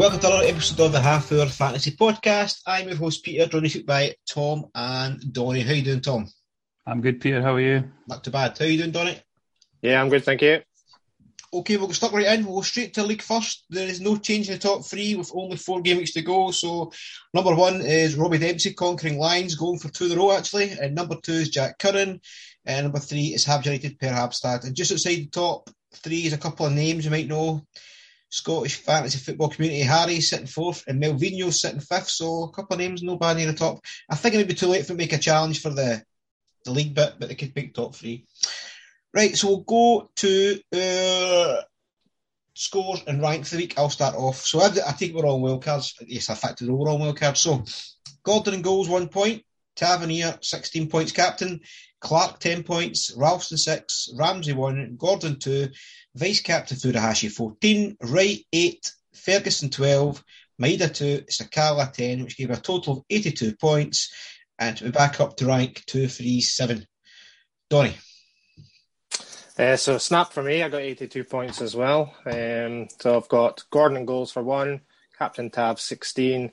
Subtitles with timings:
[0.00, 2.62] welcome to another episode of the Half Hour Fantasy Podcast.
[2.66, 5.60] I'm your host Peter, joined by Tom and Donny.
[5.60, 6.26] How you doing, Tom?
[6.86, 7.42] I'm good, Peter.
[7.42, 7.84] How are you?
[8.08, 8.56] Not too bad.
[8.58, 9.20] How you doing, Donny?
[9.82, 10.60] Yeah, I'm good, thank you.
[11.52, 12.46] Okay, we'll stuck right in.
[12.46, 13.64] We'll go straight to league first.
[13.70, 16.52] There is no change in the top three with only four game weeks to go.
[16.52, 16.92] So
[17.34, 20.70] number one is Robbie Dempsey conquering Lions, going for two in a row actually.
[20.70, 22.20] And number two is Jack Curran.
[22.64, 24.64] And number three is Habs United Per Habstad.
[24.64, 27.66] And just outside the top three is a couple of names you might know.
[28.28, 32.10] Scottish fantasy football community, Harry sitting fourth and Melvino sitting fifth.
[32.10, 33.80] So a couple of names, no bad near the top.
[34.08, 36.00] I think it may be too late for make a challenge for the,
[36.64, 38.24] the league bit, but they could pick top three.
[39.12, 41.62] Right, so we'll go to uh,
[42.54, 43.74] scores and rank for the week.
[43.76, 44.36] I'll start off.
[44.36, 45.94] So I, I think we're all wildcards.
[46.06, 47.38] Yes, I factored all we're all wildcards.
[47.38, 47.64] So
[48.22, 49.42] Gordon and goals, one point.
[49.76, 51.60] Tavernier, 16 points captain.
[52.00, 53.12] Clark, 10 points.
[53.16, 54.10] Ralston, 6.
[54.16, 54.96] Ramsey, 1.
[54.96, 55.68] Gordon, 2.
[56.14, 57.96] Vice captain Furuhashi, 14.
[58.02, 58.92] Wright, 8.
[59.14, 60.22] Ferguson, 12.
[60.60, 61.24] Maeda, 2.
[61.30, 64.12] Sakala, 10, which gave a total of 82 points.
[64.58, 66.86] And we're back up to rank 2, 3, 7.
[67.70, 67.96] Donny.
[69.60, 72.14] Uh, so snap for me, I got 82 points as well.
[72.24, 74.80] Um, so I've got Gordon and goals for one,
[75.18, 76.50] Captain Tav 16,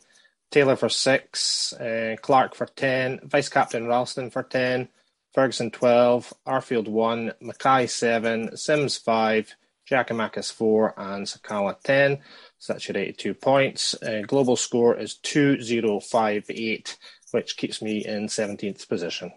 [0.52, 4.90] Taylor for six, uh, Clark for 10, Vice Captain Ralston for 10,
[5.34, 9.56] Ferguson 12, Arfield 1, Mackay 7, Simms 5,
[9.90, 12.20] Giakoumakis 4, and Sakala 10.
[12.60, 13.96] So that's your 82 points.
[14.04, 16.98] Uh, global score is 2058,
[17.32, 19.32] which keeps me in 17th position.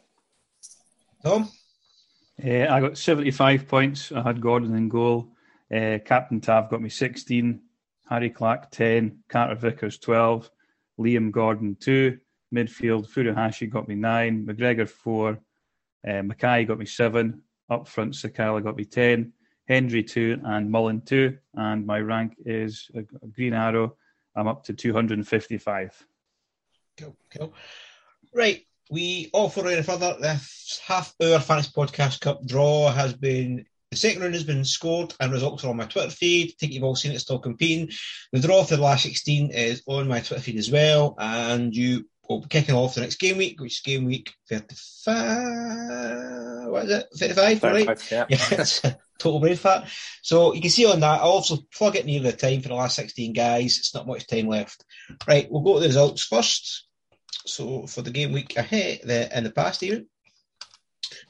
[1.24, 1.48] Tom?
[2.42, 4.12] Uh, I got 75 points.
[4.12, 5.28] I had Gordon in goal.
[5.74, 7.60] Uh, Captain Tav got me 16.
[8.08, 9.18] Harry Clark 10.
[9.28, 10.50] Carter Vickers 12.
[10.98, 12.18] Liam Gordon 2.
[12.54, 14.46] Midfield Furuhashi got me 9.
[14.46, 15.38] McGregor 4.
[16.08, 17.42] Uh, Mackay got me 7.
[17.68, 19.32] Up front Sakala got me 10.
[19.68, 21.36] Hendry 2 and Mullen 2.
[21.54, 23.96] And my rank is a, green arrow.
[24.34, 26.06] I'm up to 255.
[26.98, 27.54] Cool, cool.
[28.34, 30.16] Right, we offer any further.
[30.20, 30.40] The
[30.86, 35.32] half hour fantasy podcast cup draw has been the second round has been scored and
[35.32, 36.50] results are on my Twitter feed.
[36.50, 37.90] I think you've all seen it still competing.
[38.32, 42.08] The draw for the last 16 is on my Twitter feed as well, and you
[42.28, 46.68] will be kicking off the next game week, which is game week 35.
[46.68, 47.06] What is it?
[47.16, 47.98] 35, right?
[47.98, 48.26] 35, yeah.
[48.28, 49.88] yeah, it's a total brain fat.
[50.22, 52.74] So you can see on that, I'll also plug it near the time for the
[52.74, 53.78] last 16 guys.
[53.78, 54.84] It's not much time left.
[55.26, 56.86] Right, we'll go to the results first.
[57.46, 60.06] So for the game week ahead, the, in the past even.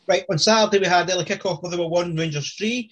[0.06, 2.90] Right, on Saturday we had early kickoff with were one, Rangers three.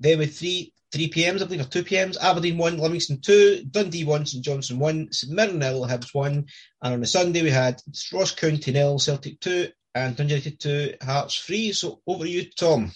[0.00, 2.16] Then with three three PMs, I believe, or two PMs.
[2.20, 6.46] Aberdeen one, Livingston two, Dundee one, St Johnstone one, St Mirren Hibs one.
[6.82, 7.80] And on the Sunday we had
[8.12, 11.72] Ross County nil, Celtic two, and Dundee United two, Hearts three.
[11.72, 12.92] So over to you, Tom.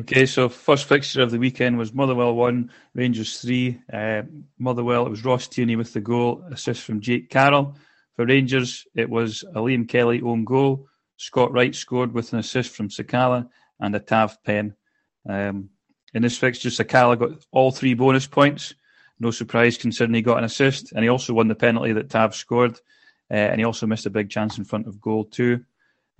[0.00, 3.78] Okay, so first fixture of the weekend was Motherwell 1, Rangers 3.
[3.92, 4.22] Uh,
[4.58, 7.76] Motherwell, it was Ross Tierney with the goal, assist from Jake Carroll.
[8.16, 10.86] For Rangers, it was a Liam Kelly own goal.
[11.16, 13.48] Scott Wright scored with an assist from Sakala
[13.80, 14.74] and a Tav pen.
[15.28, 15.70] Um,
[16.14, 18.74] in this fixture, Sakala got all three bonus points.
[19.18, 20.92] No surprise considering he got an assist.
[20.92, 22.74] And he also won the penalty that Tav scored.
[23.30, 25.64] Uh, and he also missed a big chance in front of goal, too.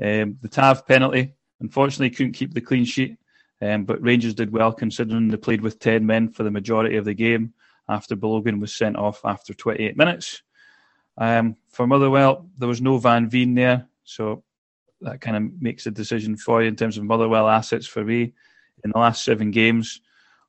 [0.02, 3.18] Um, the Tav penalty, unfortunately, couldn't keep the clean sheet.
[3.60, 7.04] Um, but Rangers did well considering they played with 10 men for the majority of
[7.04, 7.52] the game
[7.88, 10.42] after Balogun was sent off after 28 minutes.
[11.18, 14.44] Um, for Motherwell, there was no Van Veen there, so
[15.00, 18.32] that kind of makes a decision for you in terms of Motherwell assets for me.
[18.84, 20.00] In the last seven games,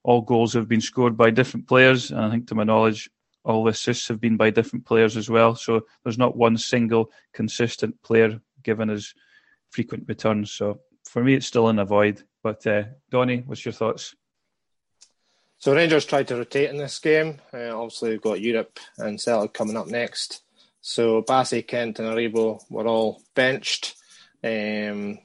[0.04, 3.10] all goals have been scored by different players, and I think, to my knowledge,
[3.44, 5.56] all assists have been by different players as well.
[5.56, 9.14] So there's not one single consistent player given as
[9.70, 10.52] frequent returns.
[10.52, 12.24] So for me, it's still in a void.
[12.42, 14.16] But uh, Donny, what's your thoughts?
[15.58, 17.40] So Rangers tried to rotate in this game.
[17.54, 20.43] Uh, obviously, we've got Europe and Celtic coming up next.
[20.86, 23.96] So Bassey, Kent, and Aribo were all benched,
[24.44, 25.18] um,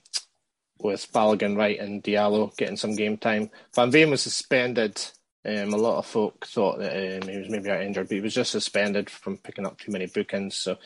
[0.79, 3.51] with Balogun, Wright, and Diallo getting some game time.
[3.75, 5.05] Van Veen was suspended.
[5.45, 8.21] Um, a lot of folk thought that um, he was maybe out injured, but he
[8.21, 10.55] was just suspended from picking up too many bookings.
[10.55, 10.77] So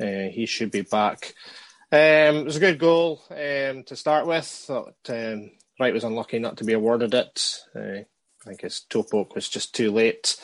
[0.00, 1.34] uh, he should be back.
[1.90, 4.46] Um, it was a good goal um, to start with.
[4.46, 5.50] Thought um,
[5.80, 7.58] Wright was unlucky not to be awarded it.
[7.74, 8.04] Uh,
[8.50, 10.36] think his toe poke was just too late.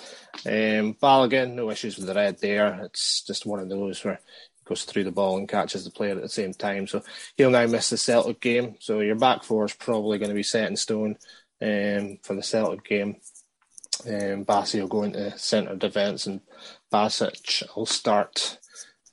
[0.46, 2.80] Um, Balogun, no issues with the red there.
[2.84, 4.20] It's just one of those where
[4.58, 6.86] he goes through the ball and catches the player at the same time.
[6.86, 7.02] So
[7.36, 8.76] he'll now miss the Celtic game.
[8.78, 11.16] So your back four is probably going to be set in stone
[11.60, 13.16] um, for the Celtic game.
[14.06, 16.40] Um, Bassey will go into centre defence and
[16.92, 18.58] Barisic will start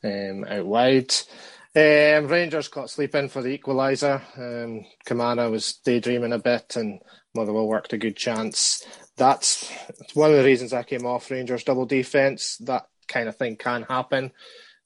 [0.03, 1.13] um, out wide.
[1.75, 4.21] Um, Rangers caught sleep in for the equaliser.
[4.37, 6.99] Um, Kamara was daydreaming a bit and
[7.35, 8.85] Motherwell worked a good chance.
[9.17, 9.71] That's
[10.13, 12.57] one of the reasons I came off Rangers double defence.
[12.57, 14.31] That kind of thing can happen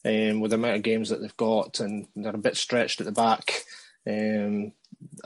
[0.06, 3.06] um, with the amount of games that they've got, and they're a bit stretched at
[3.06, 3.64] the back.
[4.08, 4.74] Um,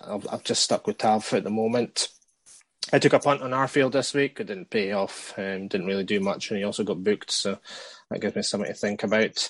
[0.04, 2.10] I've, I've, just stuck with Tav at the moment.
[2.92, 4.40] I took a punt on Arfield this week.
[4.40, 5.34] It didn't pay off.
[5.38, 7.60] Um, didn't really do much, and he also got booked, so
[8.10, 9.50] that gives me something to think about.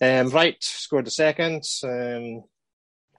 [0.00, 1.64] Um, Wright scored the second.
[1.82, 2.44] Um,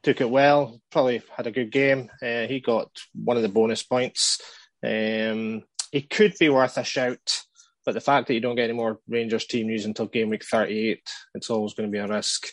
[0.03, 0.79] took it well.
[0.91, 2.09] Probably had a good game.
[2.21, 4.41] Uh, he got one of the bonus points.
[4.83, 7.41] Um, he could be worth a shout,
[7.85, 10.43] but the fact that you don't get any more Rangers team news until game week
[10.43, 11.01] 38,
[11.35, 12.47] it's always going to be a risk.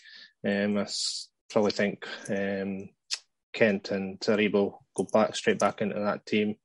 [0.46, 0.86] Um, I
[1.50, 2.88] probably think um,
[3.52, 6.56] Kent and Aribo go back straight back into that team.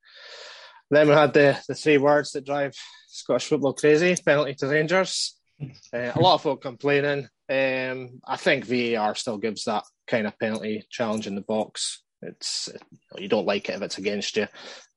[0.92, 2.74] Then we had the, the three words that drive
[3.08, 5.36] Scottish football crazy penalty to Rangers.
[5.94, 7.28] Uh, a lot of folk complaining.
[7.50, 12.04] Um, I think VAR still gives that kind of penalty challenge in the box.
[12.22, 12.70] It's
[13.18, 14.48] you don't like it if it's against you,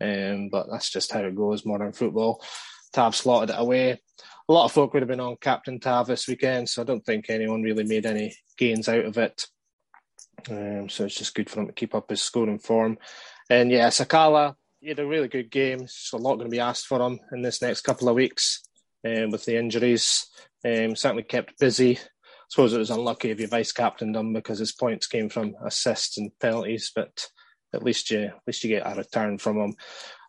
[0.01, 1.65] um, but that's just how it goes.
[1.65, 2.45] Modern football.
[2.93, 4.01] Tav slotted it away.
[4.49, 7.05] A lot of folk would have been on Captain Tav this weekend, so I don't
[7.07, 9.47] think anyone really made any gains out of it.
[10.51, 12.99] Um, so it's just good for him to keep up his scoring form.
[13.49, 15.87] And yeah, Sakala, he had a really good game.
[15.87, 18.63] So a lot going to be asked for him in this next couple of weeks
[19.07, 20.27] um, with the injuries.
[20.65, 21.99] Um, certainly kept busy
[22.53, 26.19] suppose it was unlucky if you vice captained him because his points came from assists
[26.19, 27.27] and penalties, but
[27.73, 29.75] at least you at least you get a return from him.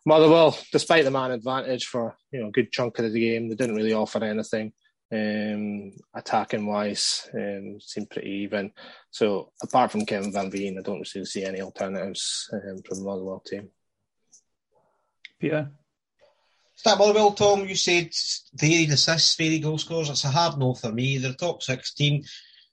[0.06, 3.54] Motherwell, despite the man advantage for you know a good chunk of the game, they
[3.54, 4.72] didn't really offer anything
[5.12, 7.28] um, attacking wise.
[7.34, 8.72] Um, seemed pretty even.
[9.10, 13.04] So apart from Kevin Van Veen, I don't really see any alternatives um, from the
[13.04, 13.68] Motherwell team.
[15.38, 15.70] Peter.
[16.76, 18.10] Start Motherwell, Tom, you said
[18.52, 20.10] varied assists, varied goal scorers.
[20.10, 21.18] It's a hard no for me.
[21.18, 22.22] They're top six team.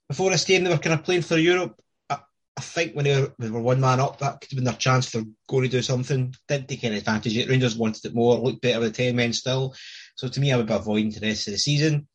[0.08, 1.80] Before this game, they were kind of playing for Europe.
[2.10, 2.18] I,
[2.56, 4.74] I think when they were, they were, one man up, that could have been their
[4.74, 6.34] chance for going to do something.
[6.48, 7.48] Didn't take any advantage it.
[7.48, 9.74] Rangers wanted it more, looked better with 10 men still.
[10.16, 12.08] So to me, I would be avoiding the rest of the season.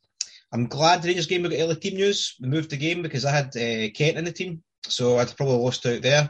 [0.51, 2.35] I'm glad the Rangers game we got early team news.
[2.41, 4.61] We moved the game because I had uh, Kent in the team.
[4.87, 6.29] So I'd probably lost out there.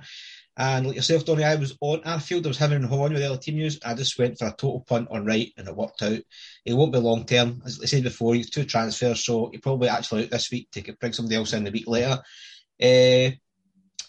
[0.59, 2.45] And like yourself, Donny, I was on Arfield.
[2.45, 3.79] I was having a on with the other team news.
[3.85, 6.19] I just went for a total punt on Wright, and it worked out.
[6.65, 8.33] It won't be long term, as I said before.
[8.33, 11.63] He's two transfers, so he probably actually out this week to bring somebody else in
[11.63, 12.23] the week later.
[12.81, 13.35] Uh,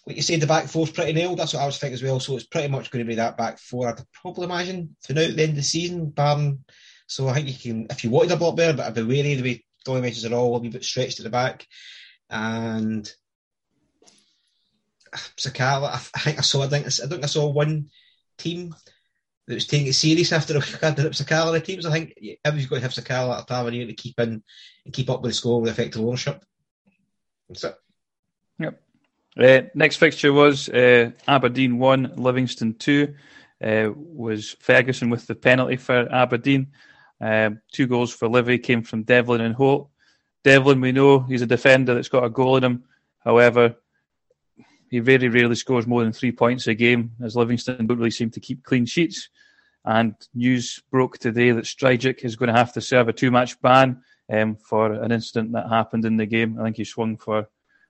[0.07, 1.39] like you said, the back four's pretty nailed.
[1.39, 2.19] That's what I was thinking as well.
[2.19, 3.87] So it's pretty much going to be that back four.
[3.87, 6.65] I'd probably imagine throughout the end of the season, barring.
[7.07, 9.35] So I think you can, if you wanted a block there, but I'd be wary
[9.35, 11.67] the way Donny mentions are all a wee bit stretched at the back.
[12.31, 13.11] And
[15.37, 16.63] Sakala, I think I saw.
[16.63, 17.91] I think I think I saw one
[18.37, 18.75] team
[19.47, 21.87] that was taking it serious after I had the Sakala the teams.
[21.87, 24.43] I think everybody's got to have Sakala at Tavernier to keep in
[24.85, 26.45] and keep up with the score with effective ownership.
[27.49, 27.75] That's it.
[28.59, 28.83] Yep.
[29.39, 33.15] Uh, next fixture was uh, Aberdeen one, Livingston two.
[33.63, 36.69] Uh, was Ferguson with the penalty for Aberdeen.
[37.21, 39.91] Um, two goals for Livy came from Devlin and Holt.
[40.45, 42.85] Devlin, we know he's a defender that's got a goal in him.
[43.19, 43.77] However,
[44.91, 48.31] he very rarely scores more than three points a game, as Livingston don't really seem
[48.31, 49.29] to keep clean sheets.
[49.85, 54.03] And news broke today that Stryjek is going to have to serve a two-match ban
[54.31, 56.59] um, for an incident that happened in the game.
[56.59, 57.49] I think he swung for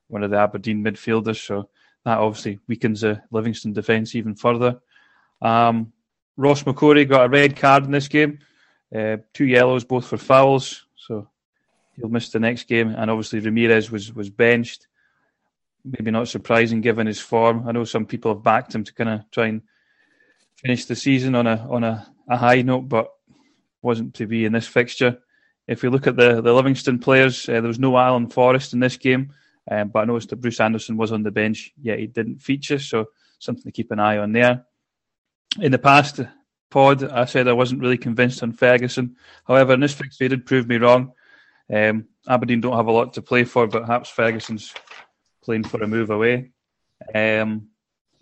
[0.09, 1.69] one of the Aberdeen midfielders, so
[2.05, 4.81] that obviously weakens the Livingston defence even further.
[5.43, 5.93] Um,
[6.37, 8.39] Ross McCrorie got a red card in this game,
[8.95, 11.29] uh, two yellows, both for fouls, so
[11.97, 12.91] he'll miss the next game.
[12.91, 14.87] And obviously Ramirez was was benched.
[15.91, 17.67] Maybe not surprising given his form.
[17.67, 19.63] I know some people have backed him to kind of try and
[20.57, 23.09] finish the season on a on a, a high note, but
[23.83, 25.19] wasn't to be in this fixture.
[25.67, 28.81] If we look at the the Livingston players, uh, there was no Alan Forrest in
[28.81, 29.33] this game,
[29.71, 32.79] um, but I noticed that Bruce Anderson was on the bench, yet he didn't feature,
[32.79, 33.07] so
[33.39, 34.65] something to keep an eye on there.
[35.61, 36.21] In the past
[36.71, 39.17] pod, I said I wasn't really convinced on Ferguson.
[39.47, 41.13] However, in this fixture, he did prove me wrong.
[41.73, 44.73] Um, Aberdeen don't have a lot to play for, but perhaps Ferguson's
[45.49, 46.51] playing for a move away.
[47.15, 47.69] Um,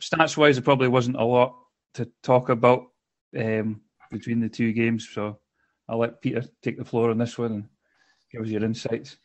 [0.01, 1.57] stats wise, there probably wasn't a lot
[1.95, 2.87] to talk about
[3.37, 3.81] um,
[4.13, 5.41] between the two games, so
[5.89, 7.69] I'll let Peter take the floor on this one and
[8.31, 9.17] give us your insights.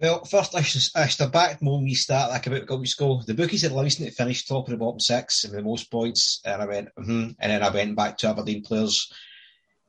[0.00, 2.98] Well, first I should, I should have backed my own start like about a weeks
[2.98, 3.20] ago.
[3.26, 6.40] The bookies had Livingston to finish top of the bottom six with the most points,
[6.42, 7.32] and I went, mm-hmm.
[7.38, 9.12] and then I went back to Aberdeen players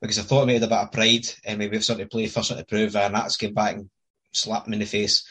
[0.01, 2.27] because I thought I made a bit of pride and maybe have something to play
[2.27, 3.89] for, something to prove, and that's came back and
[4.33, 5.25] slapped me in the face.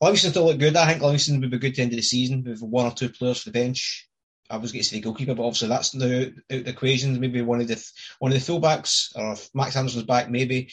[0.00, 0.76] Livingston still look good.
[0.76, 3.08] I think Livingston would be good to end of the season with one or two
[3.08, 4.08] players for the bench.
[4.48, 7.18] I was going to say goalkeeper, but obviously that's now out, the equation.
[7.18, 10.70] Maybe one of the one of the fullbacks, or if Max Anderson's back, maybe.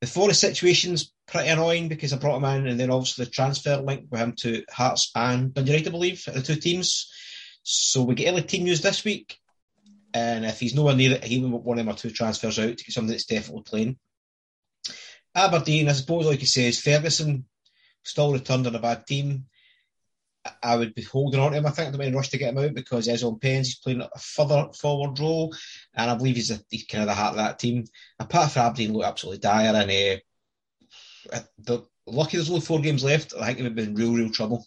[0.00, 3.78] The Forrest situation's pretty annoying because I brought him in, and then obviously the transfer
[3.78, 7.10] link with him to Hearts and Dundee United, I believe, the two teams.
[7.62, 9.38] So we get early team news this week,
[10.12, 12.84] and if he's nowhere near it, he will one of my two transfers out to
[12.84, 13.98] get somebody that's definitely playing.
[15.34, 17.46] Aberdeen, I suppose, like you say, is Ferguson
[18.06, 19.46] still returned on a bad team.
[20.62, 21.66] I would be holding on to him.
[21.66, 23.66] I think in rush to get him out because he's on pens.
[23.68, 25.54] He's playing a further forward role,
[25.94, 27.84] and I believe he's, a, he's kind of the heart of that team.
[28.20, 30.22] Apart from Aberdeen, look absolutely dire, and
[31.32, 33.34] uh, the, lucky there's only four games left.
[33.38, 34.64] I think they've been real, real trouble.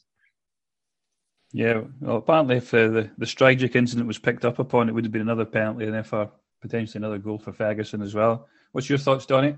[1.54, 5.06] Yeah, well, apparently, if uh, the the Stryjek incident was picked up upon, it would
[5.06, 6.32] have been another penalty, and therefore
[6.62, 8.48] potentially another goal for Ferguson as well.
[8.74, 9.56] What's your thoughts, Donny?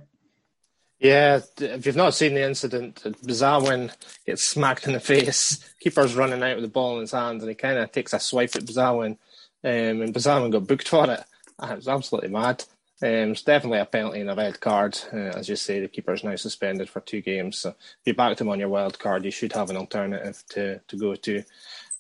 [1.02, 3.92] Yeah, if you've not seen the incident, Besuijen
[4.26, 5.60] gets smacked in the face.
[5.80, 8.20] Keeper's running out with the ball in his hands, and he kind of takes a
[8.20, 9.18] swipe at Besuijen, um,
[9.64, 11.24] and Besuijen got booked for it.
[11.60, 12.64] Ah, it was absolutely mad.
[13.04, 15.00] Um, it's definitely a penalty and a red card.
[15.12, 17.58] Uh, as you say, the keeper's now suspended for two games.
[17.58, 20.80] So if you backed him on your wild card, you should have an alternative to,
[20.88, 21.44] to go to.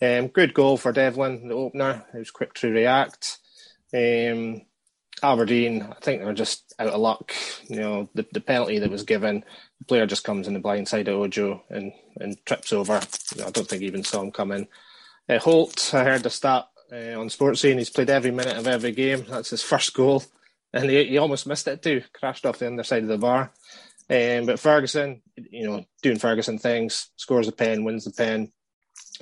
[0.02, 2.06] Um, good goal for Devlin, the opener.
[2.12, 3.40] He was quick to react.
[3.94, 4.62] Um,
[5.24, 7.34] Aberdeen, I think they're just out of luck.
[7.68, 9.44] You know, the, the penalty that was given,
[9.80, 13.02] the player just comes in the blind side of Ojo and, and trips over.
[13.36, 14.68] You know, I don't think he even saw him come in.
[15.30, 18.92] Uh, Holt, I heard the stat uh, on Sportscene, he's played every minute of every
[18.92, 19.26] game.
[19.30, 20.24] That's his first goal.
[20.74, 23.52] And he, he almost missed it too, crashed off the underside of the bar.
[24.10, 28.52] Um, but Ferguson, you know, doing Ferguson things, scores a pen, wins the pen,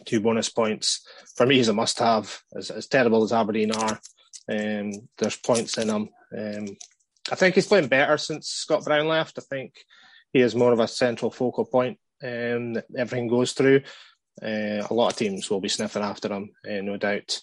[0.05, 1.05] two bonus points.
[1.35, 3.99] For me, he's a must have, as, as terrible as Aberdeen are.
[4.49, 6.09] Um, there's points in him.
[6.37, 6.77] Um,
[7.31, 9.37] I think he's playing better since Scott Brown left.
[9.37, 9.73] I think
[10.33, 13.81] he is more of a central focal point um, that everything goes through.
[14.41, 17.39] Uh, a lot of teams will be sniffing after him, uh, no doubt.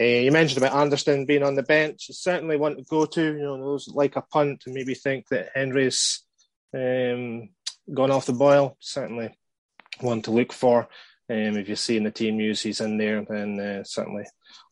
[0.00, 2.06] Uh, you mentioned about Anderson being on the bench.
[2.10, 3.22] Certainly one to go to.
[3.22, 6.24] You know, those like a punt and maybe think that Hendry's
[6.74, 7.50] um,
[7.92, 8.76] gone off the boil.
[8.80, 9.36] Certainly
[10.00, 10.88] one to look for.
[11.30, 14.24] Um, if you see in the team news he's in there, then uh, certainly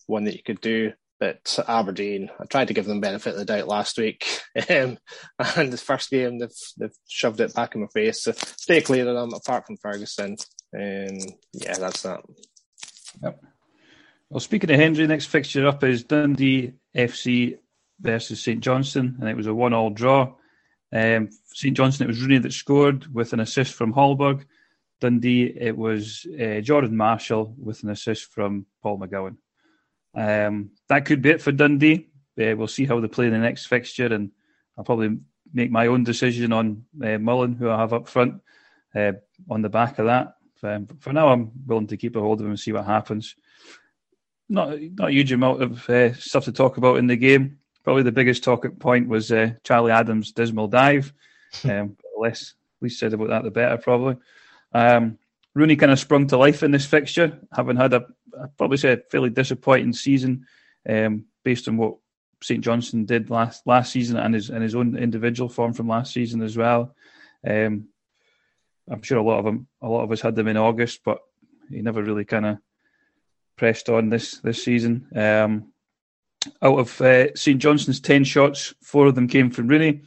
[0.06, 0.92] one that you could do.
[1.20, 4.96] But Aberdeen, I tried to give them benefit of the doubt last week, um,
[5.38, 6.48] and the first game they've
[6.78, 8.22] they've shoved it back in my face.
[8.22, 9.34] So stay clear of them.
[9.34, 10.36] Apart from Ferguson,
[10.74, 11.18] um,
[11.52, 12.22] yeah, that's that.
[13.22, 13.44] Yep.
[14.30, 17.58] Well, speaking of Hendry, next fixture up is Dundee FC
[18.00, 20.32] versus St Johnstone, and it was a one-all draw.
[20.92, 24.44] Um, St Johnstone, it was Rooney that scored with an assist from Hallberg.
[25.00, 29.36] Dundee, it was uh, Jordan Marshall with an assist from Paul McGowan.
[30.14, 32.08] Um, that could be it for Dundee.
[32.40, 34.30] Uh, we'll see how they play in the next fixture, and
[34.76, 35.18] I'll probably
[35.52, 38.40] make my own decision on uh, Mullen, who I have up front,
[38.94, 39.12] uh,
[39.48, 40.36] on the back of that.
[40.62, 43.34] Um, for now, I'm willing to keep a hold of him and see what happens.
[44.48, 47.58] Not not a huge amount of uh, stuff to talk about in the game.
[47.84, 51.12] Probably the biggest talk point was uh, Charlie Adams' dismal dive.
[51.64, 54.16] Um, less least said about that, the better, probably.
[54.72, 55.18] Um,
[55.54, 58.06] Rooney kind of sprung to life in this fixture, having had a
[58.42, 60.46] I'd probably say a fairly disappointing season
[60.88, 61.96] um, based on what
[62.42, 66.12] St Johnstone did last last season and his and his own individual form from last
[66.12, 66.94] season as well.
[67.46, 67.88] Um,
[68.90, 71.18] I'm sure a lot of them, a lot of us had them in August, but
[71.68, 72.58] he never really kind of
[73.56, 75.06] pressed on this this season.
[75.14, 75.72] Um,
[76.62, 80.02] out of uh, St Johnstone's ten shots, four of them came from Rooney.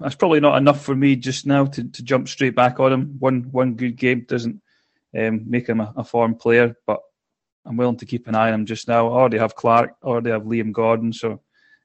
[0.00, 3.16] That's probably not enough for me just now to, to jump straight back on him.
[3.18, 4.62] One one good game doesn't
[5.18, 7.00] um, make him a, a form player, but
[7.68, 9.08] I'm willing to keep an eye on him just now.
[9.08, 11.12] I already have Clark, already have Liam Gordon.
[11.12, 11.40] So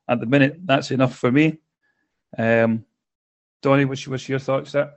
[0.08, 1.60] at the minute, that's enough for me.
[2.38, 2.86] Um,
[3.62, 4.94] Donny, what's, what's your thoughts there?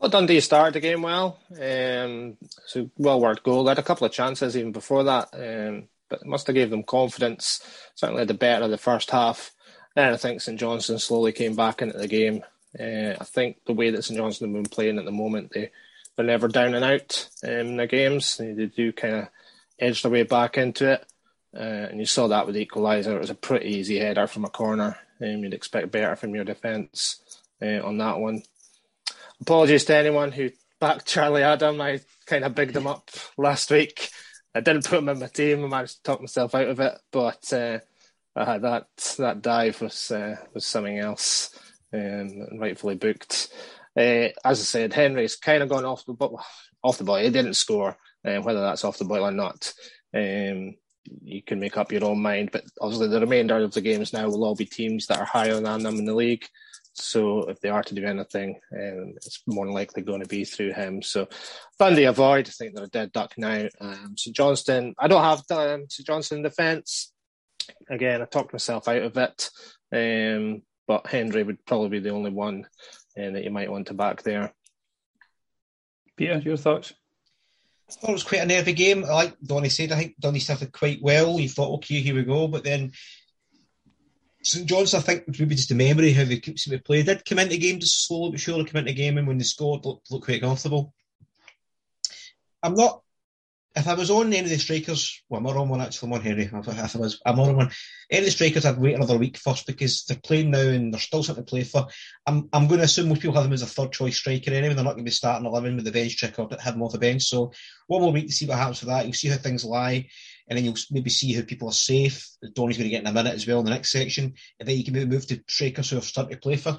[0.00, 1.38] Well, Dundee started the game well.
[1.52, 2.36] Um,
[2.74, 3.62] a well worked goal.
[3.62, 6.70] They had a couple of chances even before that, um, but it must have gave
[6.70, 7.64] them confidence.
[7.94, 9.52] Certainly the better of the first half.
[9.94, 12.42] Then I think St Johnstone slowly came back into the game.
[12.78, 15.70] Uh, I think the way that St Johnstone have been playing at the moment, they
[16.16, 18.36] they're never down and out um, in their games.
[18.36, 19.28] They, they do kind of
[19.78, 21.06] edge their way back into it.
[21.54, 23.14] Uh, and you saw that with equaliser.
[23.14, 24.96] It was a pretty easy header from a corner.
[25.20, 27.20] Um, you'd expect better from your defence
[27.60, 28.42] uh, on that one.
[29.40, 30.50] Apologies to anyone who
[30.80, 31.80] backed Charlie Adam.
[31.80, 34.08] I kind of bigged him up last week.
[34.54, 35.64] I didn't put him in my team.
[35.64, 37.78] I managed to talk myself out of it, but uh,
[38.34, 38.86] uh, that
[39.18, 41.58] that dive was uh, was something else,
[41.92, 43.52] um, rightfully booked.
[43.96, 46.14] Uh, as I said, Hendry's kind of gone off the
[46.82, 47.14] off the.
[47.14, 49.72] He didn't score, uh, whether that's off the boil or not.
[50.14, 50.74] Um,
[51.22, 52.50] you can make up your own mind.
[52.52, 55.60] But obviously, the remainder of the games now will all be teams that are higher
[55.60, 56.46] than them in the league.
[56.94, 60.44] So if they are to do anything, um, it's more than likely going to be
[60.44, 61.02] through him.
[61.02, 61.26] So
[61.78, 62.48] Dundee avoid.
[62.48, 63.66] I think they're a dead duck now.
[63.80, 67.12] Um, St Johnstone, I don't have um, St Johnstone in defence.
[67.88, 69.50] Again, I talked myself out of it.
[69.94, 72.66] Um, but Henry would probably be the only one
[73.16, 74.52] uh, that you might want to back there.
[76.16, 76.92] Peter, your thoughts?
[77.88, 79.02] I thought it was quite a nervy game.
[79.02, 81.38] Like Donny said, I think Donny started quite well.
[81.38, 82.48] You thought, okay, here we go.
[82.48, 82.92] But then
[84.42, 87.02] St John's, I think, maybe just a memory how they seem to play.
[87.02, 89.38] Did come into the game just slowly but surely come into the game, and when
[89.38, 90.94] they scored, looked, looked quite comfortable.
[92.62, 93.02] I'm not
[93.74, 96.08] if I was on any of the strikers, well, I'm not on one actually.
[96.08, 96.44] I'm on Hendry.
[96.44, 97.70] If, I was, I'm on one.
[98.10, 101.04] Any of the strikers, I'd wait another week first because they're playing now and there's
[101.04, 101.86] still something to play for.
[102.26, 104.74] I'm, I'm going to assume most people have them as a third choice striker anyway.
[104.74, 106.92] They're not going to be starting 11 with the bench trick or have them off
[106.92, 107.22] the bench.
[107.22, 107.52] So
[107.86, 109.06] one more week to see what happens with that.
[109.06, 110.06] You'll see how things lie,
[110.48, 112.28] and then you'll maybe see how people are safe.
[112.52, 114.76] Donny's going to get in a minute as well in the next section, and then
[114.76, 116.78] you can maybe move to strikers who have started to play for.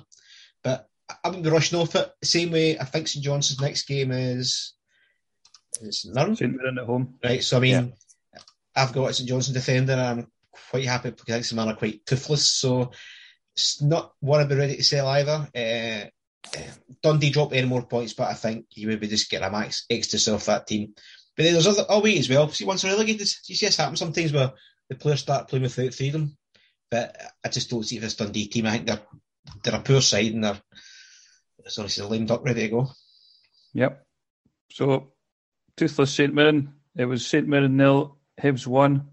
[0.63, 0.87] But
[1.23, 2.11] I wouldn't be rushing off it.
[2.21, 4.73] The same way, I think St John's next game is
[5.81, 6.35] it's none.
[6.35, 7.15] St Mirren at home.
[7.23, 7.93] Right, so I mean,
[8.33, 8.39] yeah.
[8.75, 9.93] I've got St Johnstone defender.
[9.93, 10.27] I'm
[10.69, 12.47] quite happy because I think some men are quite toothless.
[12.47, 12.91] So
[13.55, 15.47] it's not one I'd be ready to sell either.
[15.55, 16.09] Uh,
[17.01, 19.85] Dundee drop any more points, but I think he would be just getting a max
[19.89, 20.93] extra self that team.
[21.35, 22.49] But then there's other oh wait as well.
[22.49, 24.51] See, once they're relegated, you see this happen sometimes where
[24.89, 26.37] the players start playing without freedom.
[26.91, 28.67] But I just don't see this Dundee team.
[28.67, 29.01] I think they're
[29.63, 30.61] they're a poor side and they're
[31.67, 32.91] sorry, a lame duck ready to go.
[33.73, 34.05] Yep.
[34.71, 35.12] So
[35.77, 36.73] Toothless St Mirren.
[36.95, 39.07] It was St Mirren nil, Hibs one.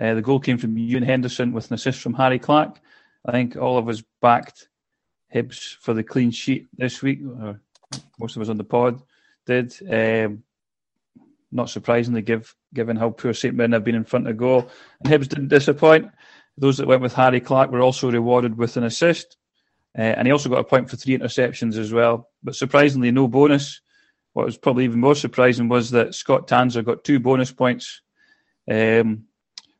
[0.00, 2.80] Uh, the goal came from Ewan Henderson with an assist from Harry Clark.
[3.24, 4.68] I think all of us backed
[5.34, 7.20] Hibs for the clean sheet this week.
[7.40, 7.60] Or
[8.18, 9.02] most of us on the pod
[9.46, 9.74] did.
[9.88, 10.42] Um,
[11.50, 14.70] not surprisingly, give, given how poor St Mirren have been in front of goal.
[15.00, 16.10] And Hibs didn't disappoint.
[16.58, 19.36] Those that went with Harry Clark were also rewarded with an assist.
[19.96, 22.28] Uh, and he also got a point for three interceptions as well.
[22.42, 23.80] But surprisingly, no bonus
[24.32, 28.00] what was probably even more surprising was that Scott Tanser got two bonus points.
[28.70, 29.24] Um,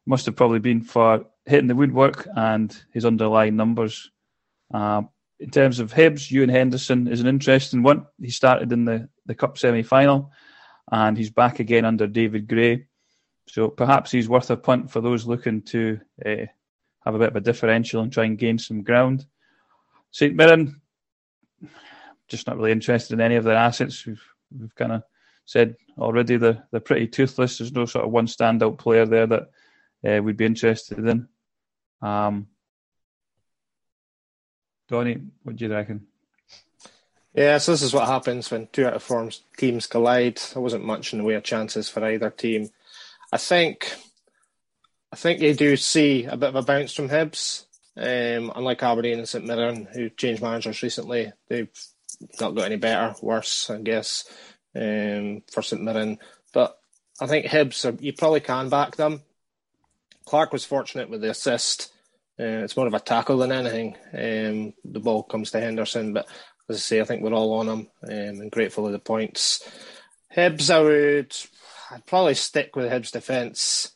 [0.04, 4.10] must have probably been for hitting the woodwork and his underlying numbers.
[4.72, 5.02] Uh,
[5.38, 8.06] in terms of Hibs, Ewan Henderson is an interesting one.
[8.20, 10.32] He started in the, the Cup semi final
[10.90, 12.86] and he's back again under David Gray.
[13.48, 16.46] So perhaps he's worth a punt for those looking to uh,
[17.04, 19.26] have a bit of a differential and try and gain some ground.
[20.10, 20.80] St Mirren,
[22.28, 24.06] just not really interested in any of their assets.
[24.06, 24.22] We've
[24.58, 25.02] we've kind of
[25.44, 27.58] said already they're, they're pretty toothless.
[27.58, 29.50] There's no sort of one standout player there that
[30.06, 31.28] uh, we'd be interested in.
[32.00, 32.48] Um,
[34.88, 36.06] Donny, what do you reckon?
[37.34, 40.36] Yeah, so this is what happens when two out of four teams collide.
[40.52, 42.68] There wasn't much in the way of chances for either team.
[43.32, 43.94] I think,
[45.10, 47.64] I think you do see a bit of a bounce from Hibs.
[47.96, 51.68] Um, unlike Aberdeen and St Mirren, who changed managers recently, they've
[52.40, 54.24] not got any better, worse, I guess,
[54.74, 56.18] um, for St Mirren.
[56.52, 56.78] But
[57.20, 59.22] I think Hibs, are, you probably can back them.
[60.24, 61.92] Clark was fortunate with the assist.
[62.38, 63.96] Uh, it's more of a tackle than anything.
[64.12, 66.26] Um, the ball comes to Henderson, but
[66.68, 69.68] as I say, I think we're all on him um, and grateful of the points.
[70.34, 71.36] Hibs, I would
[71.90, 73.94] I'd probably stick with Hibs defence.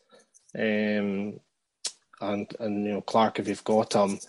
[0.55, 1.39] Um,
[2.19, 4.19] and and you know Clark if you've got him.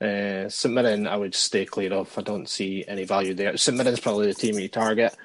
[0.00, 2.16] Uh, St Mirren, I would stay clear of.
[2.18, 3.56] I don't see any value there.
[3.56, 5.16] St Mirren's probably the team you target,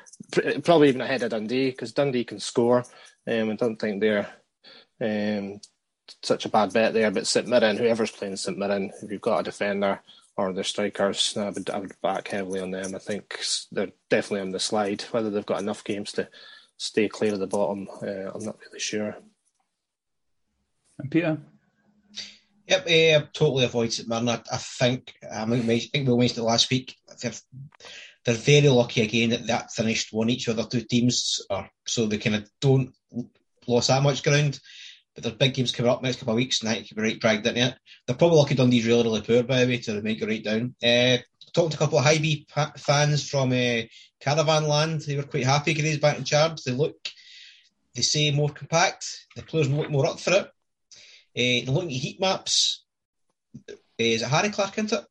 [0.64, 2.86] probably even ahead of Dundee because Dundee can score.
[3.28, 4.30] Um, I don't think they're
[5.02, 5.60] um,
[6.24, 7.12] such a bad bet there.
[7.12, 10.00] But St Mirren, whoever's playing St Mirren, if you've got a defender
[10.38, 12.96] or the strikers, I would, I would back heavily on them.
[12.96, 13.40] I think
[13.74, 15.02] they're definitely on the slide.
[15.12, 16.30] Whether they've got enough games to
[16.78, 19.18] stay clear of the bottom, uh, I'm not really sure.
[20.98, 21.38] And Peter.
[22.72, 24.30] Yep, uh, totally avoid St Mirren.
[24.30, 26.96] I, I think I, think we mentioned it last week.
[27.22, 27.34] They're,
[28.24, 32.18] they're very lucky again that that finished one each other two teams, or so they
[32.18, 32.94] kind of don't
[33.68, 34.58] lose that much ground.
[35.14, 37.20] But there's big games coming up next couple of weeks, and think could be right
[37.20, 37.76] dragged into it.
[38.08, 40.74] They're probably lucky Dundee's really, really poor, by the way, to make it right down.
[40.82, 41.18] Uh,
[41.54, 43.82] talked to a couple of High B fans from uh,
[44.22, 45.02] Caravan Land.
[45.02, 46.64] They were quite happy Gray's back in charge.
[46.64, 46.96] They look,
[47.96, 49.06] they say, more compact.
[49.36, 50.50] The players look more up for it.
[51.36, 52.84] Uh, they're looking at heat maps.
[53.70, 55.06] Uh, is it Harry Clark, into it?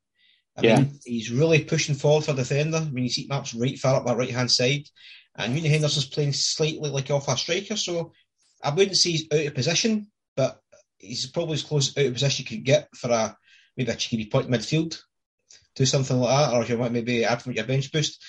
[0.57, 0.77] I yeah.
[0.77, 2.79] mean, he's really pushing forward for defender.
[2.79, 4.87] I mean, his heat map's right far up that right hand side.
[5.37, 8.13] And Rooney Henderson's playing slightly like off a striker, so
[8.63, 10.61] I wouldn't say he's out of position, but
[10.99, 13.37] he's probably as close out of position you could get for a
[13.77, 15.01] maybe a cheeky point midfield.
[15.77, 18.23] Do something like that, or if you want maybe add from your bench boost.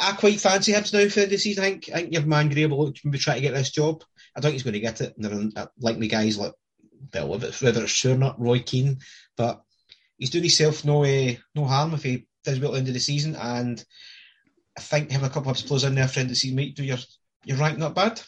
[0.00, 1.64] I quite fancy him now for the season.
[1.64, 4.02] I think, I think your man Gray will be trying to get this job.
[4.34, 5.14] I don't think he's going to get it.
[5.16, 6.52] And there are likely guys like,
[7.12, 8.98] well, whether it's, whether it's sure not Roy Keane,
[9.36, 9.62] but
[10.18, 12.94] he's doing himself no uh, no harm if he does well at the end of
[12.94, 13.36] the season.
[13.36, 13.84] And
[14.76, 16.74] I think having a couple of players in there for end of the season might
[16.74, 16.98] do your,
[17.44, 18.20] your rank not bad.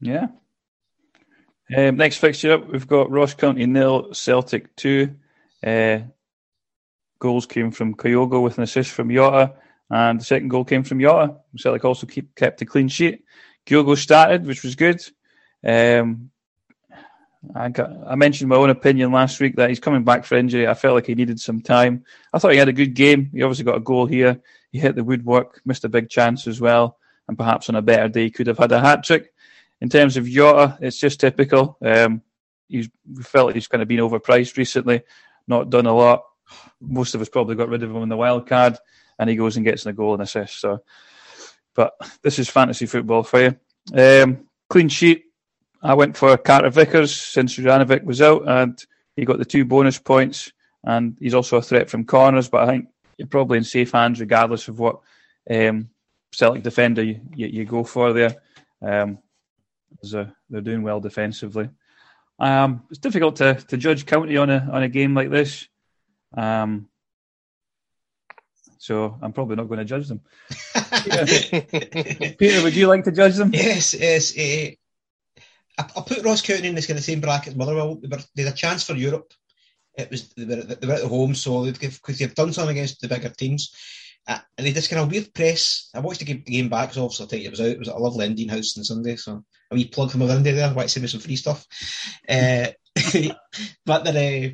[0.00, 0.28] Yeah.
[1.76, 5.16] Um, next fixture up, we've got Ross County nil, Celtic two.
[5.64, 5.98] Uh,
[7.18, 9.54] goals came from Kyogo with an assist from Jota,
[9.90, 11.36] and the second goal came from Jota.
[11.58, 13.24] Celtic also keep, kept a clean sheet.
[13.66, 15.02] Kyogo started, which was good.
[15.66, 16.30] Um,
[17.54, 20.66] I, got, I mentioned my own opinion last week that he's coming back for injury.
[20.66, 22.04] I felt like he needed some time.
[22.32, 23.30] I thought he had a good game.
[23.32, 24.40] He obviously got a goal here.
[24.72, 26.98] He hit the woodwork, missed a big chance as well,
[27.28, 29.32] and perhaps on a better day could have had a hat trick.
[29.80, 31.78] In terms of Jota, it's just typical.
[31.80, 32.22] Um,
[32.68, 35.02] he's we felt he's kind of been overpriced recently,
[35.46, 36.24] not done a lot.
[36.80, 38.76] Most of us probably got rid of him in the wild card,
[39.18, 40.60] and he goes and gets a goal and assist.
[40.60, 40.82] So,
[41.74, 43.56] but this is fantasy football for you.
[43.94, 45.24] Um, clean sheet.
[45.82, 48.84] I went for Carter Vickers since Juranovic was out, and
[49.16, 50.52] he got the two bonus points.
[50.84, 54.20] And he's also a threat from corners, but I think you're probably in safe hands
[54.20, 55.00] regardless of what
[55.50, 55.90] um,
[56.32, 58.36] Celtic defender you, you, you, go for there.
[58.80, 59.18] Um,
[60.14, 61.68] uh, they're doing well defensively.
[62.38, 65.66] Um, it's difficult to, to judge County on a on a game like this.
[66.36, 66.88] Um,
[68.78, 70.20] so I'm probably not going to judge them.
[71.04, 73.50] Peter, Peter, would you like to judge them?
[73.52, 74.38] Yes, yes.
[74.38, 74.76] Uh,
[75.78, 77.96] I, will put Ross County in this kind of same bracket as Motherwell.
[77.96, 79.32] They, were, they had a chance for Europe.
[79.96, 83.08] It was they were, they were at home, so because they've done something against the
[83.08, 83.72] bigger teams.
[84.26, 85.88] Uh, and they just kind of weird press.
[85.94, 87.66] I watched the game, the game back, so obviously I'll tell you it was out.
[87.68, 90.52] It was at a lovely Indian house on Sunday, so a wee plug from India
[90.52, 90.70] there.
[90.70, 91.66] Why send me some free stuff?
[92.28, 92.68] Uh,
[93.86, 94.50] but the uh,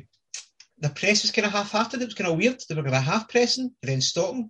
[0.77, 2.01] the press was kind of half-hearted.
[2.01, 2.61] It was kind of weird.
[2.67, 4.49] They were kind of half pressing and then stopping,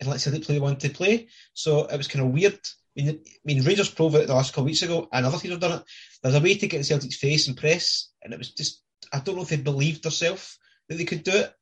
[0.00, 1.28] and let's say they play wanted to play.
[1.52, 2.58] So it was kind of weird.
[2.98, 5.38] I mean, I mean, Rangers proved it the last couple of weeks ago, and other
[5.38, 5.84] teams have done it.
[6.22, 9.20] There's a way to get in Celtic's face and press, and it was just I
[9.20, 11.52] don't know if they believed themselves that they could do it.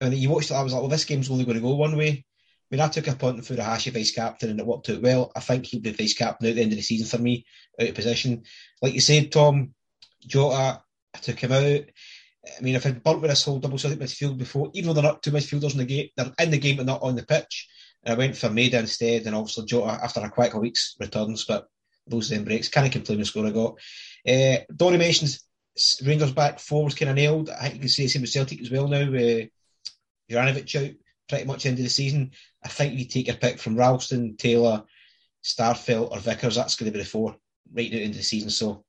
[0.00, 1.96] And you watched it, I was like, well, this game's only going to go one
[1.96, 2.24] way.
[2.70, 5.30] I mean, I took a punt for Furuhashi vice captain and it worked out well.
[5.36, 7.46] I think he'll be vice captain at the end of the season for me,
[7.80, 8.42] out of position.
[8.82, 9.74] Like you said, Tom,
[10.26, 10.82] Jota,
[11.14, 11.84] I took him out.
[12.58, 15.02] I mean, if I'd burnt with this whole double Celtic midfield before, even though they're
[15.02, 17.68] not two midfielders in the game, they're in the game but not on the pitch.
[18.04, 21.66] And I went for Maeda instead, and obviously Jota after a of weeks returns, but
[22.06, 22.68] those then breaks.
[22.68, 23.78] Can't complain with the score I got.
[24.26, 25.44] Uh, Donny mentions
[26.04, 27.50] Rangers back four was kind of nailed.
[27.50, 29.02] I think you can say the same with Celtic as well now.
[29.02, 29.46] Uh,
[30.30, 30.94] Juranovic out
[31.28, 32.30] pretty much end of the season.
[32.62, 34.84] I think you take your pick from Ralston, Taylor,
[35.42, 36.54] Starfelt, or Vickers.
[36.54, 37.36] That's going to be the four
[37.72, 38.50] right now into the season.
[38.50, 38.84] So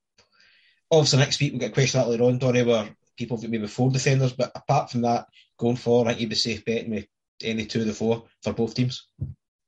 [0.90, 3.90] obviously next week we'll get a question later on, Donny, where people think maybe four
[3.90, 4.32] defenders.
[4.32, 5.26] But apart from that,
[5.58, 7.06] going forward, I think you'd be safe betting with
[7.42, 9.06] any two of the four for both teams.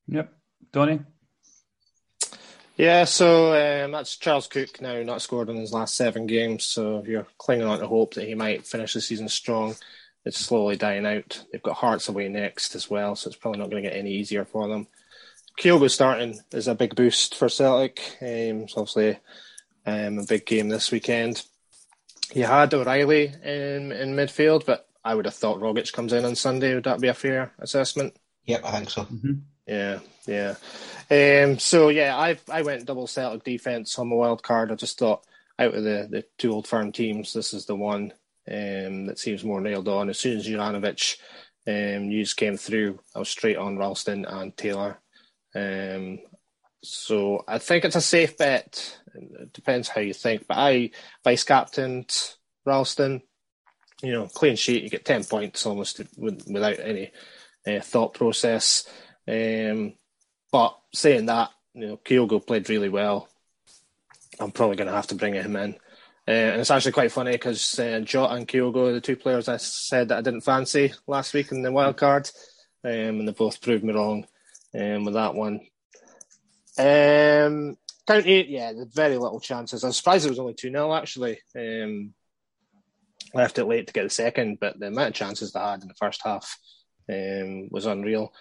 [0.09, 0.33] Yep.
[0.73, 1.01] Donny?
[2.77, 6.65] Yeah, so um, that's Charles Cook now not scored in his last seven games.
[6.65, 9.75] So if you're clinging on to hope that he might finish the season strong,
[10.25, 11.45] it's slowly dying out.
[11.51, 14.13] They've got Hearts away next as well, so it's probably not going to get any
[14.13, 14.87] easier for them.
[15.59, 17.99] Kyogo starting is a big boost for Celtic.
[18.23, 19.19] Um, it's obviously
[19.85, 21.43] um, a big game this weekend.
[22.33, 26.35] You had O'Reilly in, in midfield, but I would have thought Rogic comes in on
[26.35, 26.75] Sunday.
[26.75, 28.15] Would that be a fair assessment?
[28.45, 29.03] Yep, I think so.
[29.05, 29.33] Mm-hmm.
[29.67, 30.55] Yeah, yeah.
[31.11, 34.71] Um, so yeah, I I went double Celtic defense on the wild card.
[34.71, 35.25] I just thought
[35.59, 38.13] out of the, the two old firm teams, this is the one
[38.51, 40.11] um, that seems more nailed on.
[40.11, 41.17] As soon as Juranovic
[41.67, 45.01] um, news came through, I was straight on Ralston and Taylor.
[45.55, 46.19] Um,
[46.85, 48.99] so I think it's a safe bet.
[49.15, 50.91] It depends how you think, but I
[51.25, 52.15] vice captained
[52.67, 53.23] Ralston.
[54.03, 57.11] You know, clean sheet, you get ten points almost without any
[57.67, 58.89] uh, thought process.
[59.27, 59.95] Um,
[60.53, 63.29] but saying that, you know, Kyogo played really well.
[64.41, 65.75] I'm probably going to have to bring him in.
[66.27, 69.49] Uh, and it's actually quite funny because uh, Jota and Kyogo are the two players
[69.49, 72.31] I said that I didn't fancy last week in the wild card,
[72.85, 74.27] um, and they both proved me wrong.
[74.75, 75.61] um, with that one.
[76.79, 79.85] Um, County, yeah, very little chances.
[79.85, 81.41] I'm surprised it was only 2 0 actually.
[81.57, 82.15] Um,
[83.35, 85.89] left it late to get the second, but the amount of chances they had in
[85.89, 86.59] the first half
[87.11, 88.33] um, was unreal.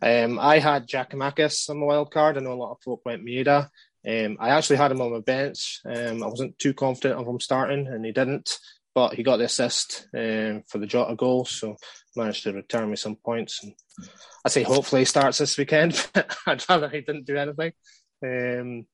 [0.00, 2.36] Um, I had Giakoumakis on the wild card.
[2.36, 3.68] I know a lot of folk went Maeda.
[4.08, 5.80] Um, I actually had him on my bench.
[5.84, 8.58] Um, I wasn't too confident of him starting, and he didn't.
[8.94, 11.76] But he got the assist um, for the Jota goal, so
[12.16, 13.62] managed to return me some points.
[13.62, 13.74] And
[14.44, 16.06] I say hopefully he starts this weekend.
[16.14, 17.72] But I'd rather he didn't do anything.
[18.24, 18.86] Um,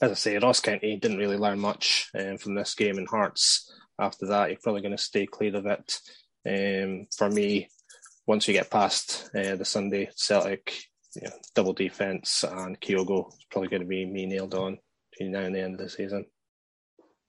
[0.00, 3.72] as I say, Ross County didn't really learn much um, from this game in Hearts.
[3.98, 6.00] After that, you're probably going to stay clear of it.
[6.46, 7.68] Um, for me,
[8.26, 10.74] once you get past uh, the Sunday Celtic
[11.14, 14.78] you know, double defence and Kyogo, it's probably going to be me nailed on
[15.10, 16.26] between now and the end of the season.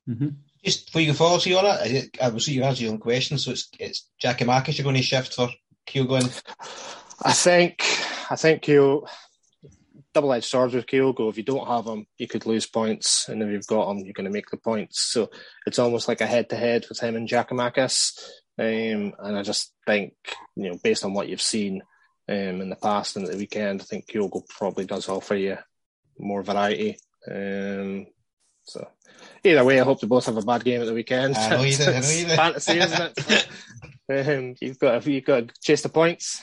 [0.08, 0.30] Mm-hmm.
[0.64, 3.38] Just before you go forward on it, I will see you answer your own question.
[3.38, 5.50] So it's it's Giakoumakis you're going to shift for
[5.88, 6.22] Kyogo.
[6.22, 6.44] And...
[7.24, 7.84] I think
[8.30, 9.06] I think you
[10.18, 11.30] double edged swords with Kyogo.
[11.30, 14.14] If you don't have him, you could lose points, and if you've got him, you're
[14.14, 15.12] going to make the points.
[15.12, 15.30] So
[15.68, 18.20] it's almost like a head to head with him and Giakoumakis.
[18.58, 20.14] Um, and I just think,
[20.56, 21.84] you know, based on what you've seen
[22.28, 25.60] um, in the past and at the weekend, I think Kyogo probably does offer you
[26.18, 26.98] more variety.
[27.30, 28.08] Um,
[28.64, 28.88] so
[29.44, 31.36] either way, I hope they both have a bad game at the weekend.
[31.36, 31.84] I know you do.
[31.84, 32.36] I know you do.
[32.36, 33.20] fantasy, isn't
[34.10, 34.28] it?
[34.28, 36.42] um, you've got you've got to chase the points.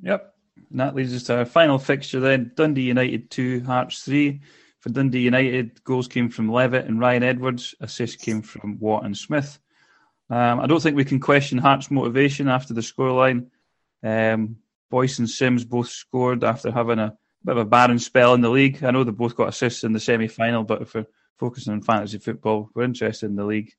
[0.00, 0.34] Yep.
[0.70, 2.52] And that leads us to our final fixture then.
[2.54, 4.40] Dundee United 2, Hearts 3.
[4.78, 7.74] For Dundee United, goals came from Levitt and Ryan Edwards.
[7.80, 9.58] Assists came from Watt and Smith.
[10.30, 13.48] Um, I don't think we can question Hearts' motivation after the scoreline.
[14.02, 14.56] Um,
[14.90, 18.48] Boyce and Simms both scored after having a bit of a barren spell in the
[18.48, 18.82] league.
[18.84, 21.06] I know they both got assists in the semi final, but if we're
[21.38, 23.72] focusing on fantasy football, we're interested in the league.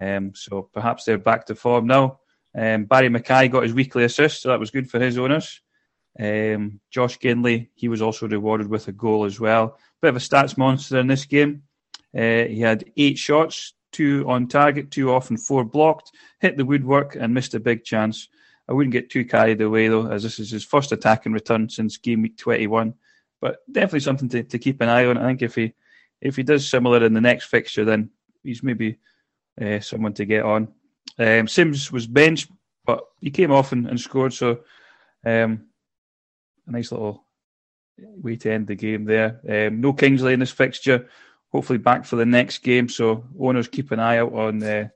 [0.00, 2.20] Um, so perhaps they're back to form now.
[2.54, 5.60] Um, Barry McKay got his weekly assist, so that was good for his owners.
[6.18, 9.78] Um, Josh Ginnelly, he was also rewarded with a goal as well.
[10.00, 11.62] Bit of a stats monster in this game.
[12.16, 16.12] Uh, he had eight shots, two on target, two off, and four blocked.
[16.40, 18.28] Hit the woodwork and missed a big chance.
[18.68, 21.68] I wouldn't get too carried away though, as this is his first attack and return
[21.68, 22.94] since game week 21.
[23.40, 25.18] But definitely something to, to keep an eye on.
[25.18, 25.74] I think if he
[26.20, 28.10] if he does similar in the next fixture, then
[28.42, 28.98] he's maybe
[29.60, 30.68] uh, someone to get on.
[31.18, 32.50] Um, Simms was benched,
[32.84, 34.32] but he came off and, and scored.
[34.32, 34.60] So
[35.24, 35.66] um,
[36.66, 37.26] a nice little
[37.98, 39.40] way to end the game there.
[39.48, 41.08] Um, no Kingsley in this fixture.
[41.52, 42.88] Hopefully back for the next game.
[42.88, 44.88] So owners keep an eye out on uh,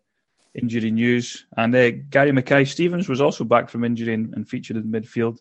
[0.54, 1.46] injury news.
[1.56, 5.38] And uh, Gary Mackay Stevens was also back from injury and, and featured in midfield.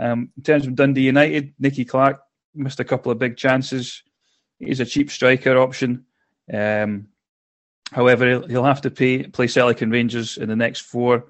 [0.00, 2.20] Um, in terms of Dundee United, Nicky Clark
[2.54, 4.02] missed a couple of big chances.
[4.58, 6.06] He's a cheap striker option.
[6.52, 7.08] Um,
[7.92, 11.26] however, he'll, have to pay, play Celtic and Rangers in the next four,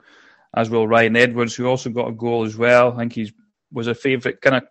[0.54, 2.92] as will Ryan Edwards, who also got a goal as well.
[2.92, 3.32] I think he's
[3.72, 4.62] was a favourite kind of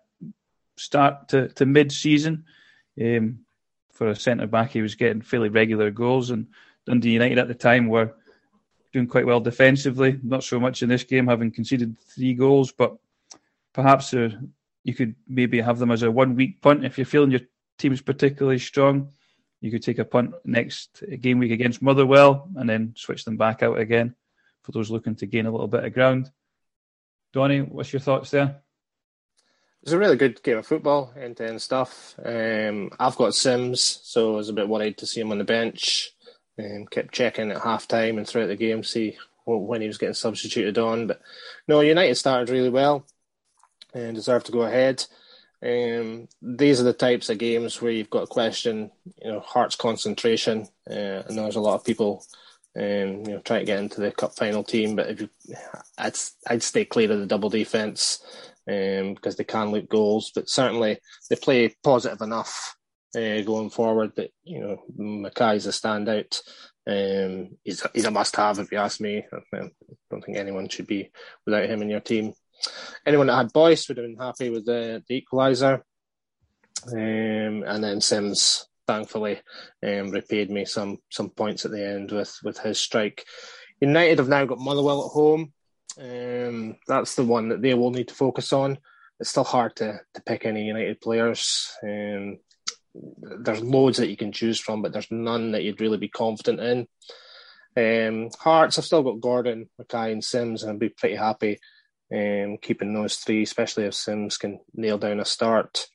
[0.76, 2.44] start to, to mid season.
[3.00, 3.40] Um,
[3.92, 6.46] for a centre back, he was getting fairly regular goals, and
[6.86, 8.14] Dundee United at the time were
[8.92, 10.18] doing quite well defensively.
[10.22, 12.96] Not so much in this game, having conceded three goals, but
[13.72, 14.30] perhaps uh,
[14.84, 17.40] you could maybe have them as a one week punt if you're feeling your
[17.76, 19.10] team's particularly strong.
[19.60, 23.62] You could take a punt next game week against Motherwell and then switch them back
[23.62, 24.14] out again
[24.62, 26.30] for those looking to gain a little bit of ground.
[27.32, 28.62] Donny, what's your thoughts there?
[29.80, 32.14] It was a really good game of football, end to end stuff.
[32.24, 35.44] Um, I've got Simms, so I was a bit worried to see him on the
[35.44, 36.10] bench.
[36.58, 40.14] Um, kept checking at half time and throughout the game, see when he was getting
[40.14, 41.06] substituted on.
[41.06, 41.20] But
[41.68, 43.06] no, United started really well
[43.94, 45.04] and deserved to go ahead.
[45.62, 48.90] Um, these are the types of games where you've got to question,
[49.22, 50.68] you know, Hearts' concentration.
[50.88, 52.24] Uh, know there's a lot of people,
[52.76, 54.96] um, you know, trying to get into the cup final team.
[54.96, 55.28] But if you,
[55.96, 58.20] I'd I'd stay clear of the double defense
[58.68, 60.30] um, because they can look goals.
[60.34, 62.76] But certainly they play positive enough
[63.16, 66.40] uh, going forward that you know Mackay's a standout.
[66.86, 69.24] Um, he's he's a must-have if you ask me.
[69.32, 69.68] I
[70.10, 71.10] don't think anyone should be
[71.44, 72.32] without him in your team.
[73.06, 75.82] Anyone that had Boyce would have been happy with the, the equaliser.
[76.90, 79.40] Um, and then Simms thankfully
[79.84, 83.24] um, repaid me some some points at the end with with his strike.
[83.80, 85.52] United have now got Motherwell at home.
[85.96, 88.78] Um, that's the one that they will need to focus on.
[89.20, 91.72] It's still hard to, to pick any United players.
[91.82, 92.38] Um,
[92.94, 96.60] there's loads that you can choose from, but there's none that you'd really be confident
[96.60, 96.86] in.
[97.76, 101.58] Um, Hearts, I've still got Gordon, Mackay, and Simms, and I'd be pretty happy
[102.12, 105.86] um, keeping those three, especially if Simms can nail down a start.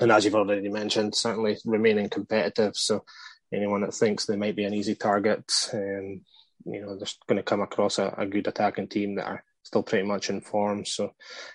[0.00, 2.76] And as you've already mentioned, certainly remaining competitive.
[2.76, 3.04] So
[3.52, 6.22] anyone that thinks they might be an easy target, um,
[6.64, 9.82] you know, they're going to come across a, a good attacking team that are still
[9.82, 10.84] pretty much in form.
[10.84, 11.14] So,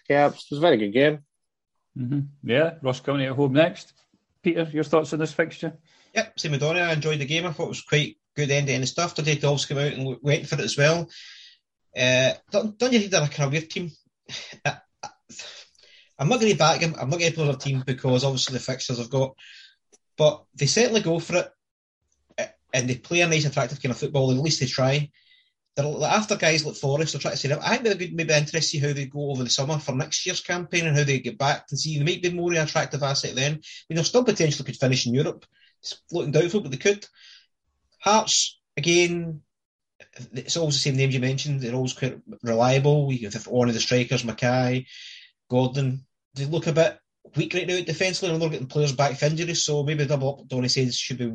[0.10, 1.20] yeah, it was a very good game.
[1.98, 2.50] Mm-hmm.
[2.50, 3.94] Yeah, Ross County at home next.
[4.44, 5.78] Peter, your thoughts on this fixture?
[6.13, 6.80] Yep, same with Donny.
[6.80, 7.46] I enjoyed the game.
[7.46, 9.15] I thought it was quite good end to end stuff.
[9.15, 11.10] Dundee Dolphs came out and went for it as well.
[11.98, 13.91] Uh, don't, don't you think they're a kind of weird team?
[14.65, 14.78] I,
[16.20, 16.96] am not going to back them.
[17.00, 19.36] I'm not going to play their team because obviously the fixtures I've got,
[20.18, 21.50] but they certainly go for it
[22.75, 24.31] and they play a nice, attractive kind of football.
[24.31, 25.09] At least they try.
[25.75, 27.13] They're after guys like Forrest.
[27.13, 29.31] They're trying to say, I think they're good, maybe interested to see how they go
[29.31, 32.03] over the summer for next year's campaign and how they get back and see they
[32.03, 33.53] might be more an attractive asset then.
[33.53, 33.57] I
[33.89, 35.45] mean, they still potentially could finish in Europe.
[35.81, 37.05] It's looking doubtful, but they could.
[37.99, 39.41] Hearts again.
[40.33, 41.61] It's always the same names you mentioned.
[41.61, 43.07] They're always quite reliable.
[43.07, 44.85] We have one of the strikers, Mackay,
[45.49, 46.05] Gordon.
[46.33, 46.99] They look a bit
[47.35, 49.63] weak right now defensively, and they're getting players back for injuries.
[49.63, 50.47] So maybe double up.
[50.47, 51.33] Donny says should be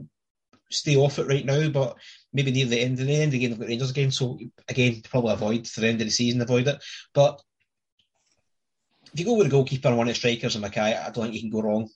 [0.70, 1.96] stay off it right now, but
[2.32, 4.10] maybe near the end of the end again, they've got Rangers again.
[4.10, 6.82] So again, probably avoid for the end of the season, avoid it.
[7.12, 7.40] But
[9.12, 11.24] if you go with a goalkeeper and one of the strikers and Mackay, I don't
[11.24, 11.88] think you can go wrong.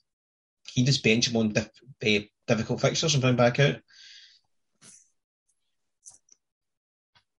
[0.73, 1.69] He just bench him on dif-
[2.05, 3.77] uh, difficult fixtures and bring back out.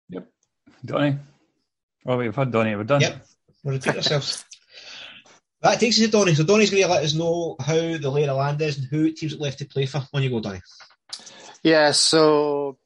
[0.10, 0.28] Yep.
[0.86, 1.18] Donny.
[2.06, 2.76] Oh, we've had Donny.
[2.76, 3.02] We're done.
[3.02, 3.26] Yep.
[3.64, 4.46] We'll repeat ourselves.
[5.62, 6.36] That takes us to Donny.
[6.36, 8.86] So Donny's going to let us know how the lay of the land is and
[8.86, 10.00] who teams are left to play for.
[10.12, 10.62] When you go, Donny.
[11.64, 12.78] Yeah, so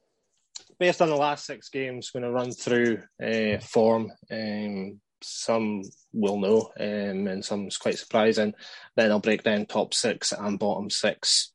[0.78, 4.10] based on the last six games, going to run through uh, form.
[4.30, 8.54] Um, some will know, um, and some's quite surprising.
[8.96, 11.52] Then I'll break down top six and bottom six.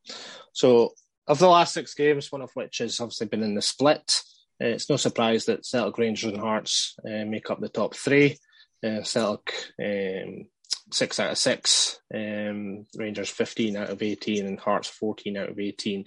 [0.53, 0.93] So,
[1.27, 4.21] of the last six games, one of which has obviously been in the split,
[4.61, 8.37] uh, it's no surprise that Celtic, Rangers, and Hearts uh, make up the top three.
[8.85, 10.45] Uh, Celtic um,
[10.91, 15.59] six out of six, um, Rangers fifteen out of eighteen, and Hearts fourteen out of
[15.59, 16.05] eighteen.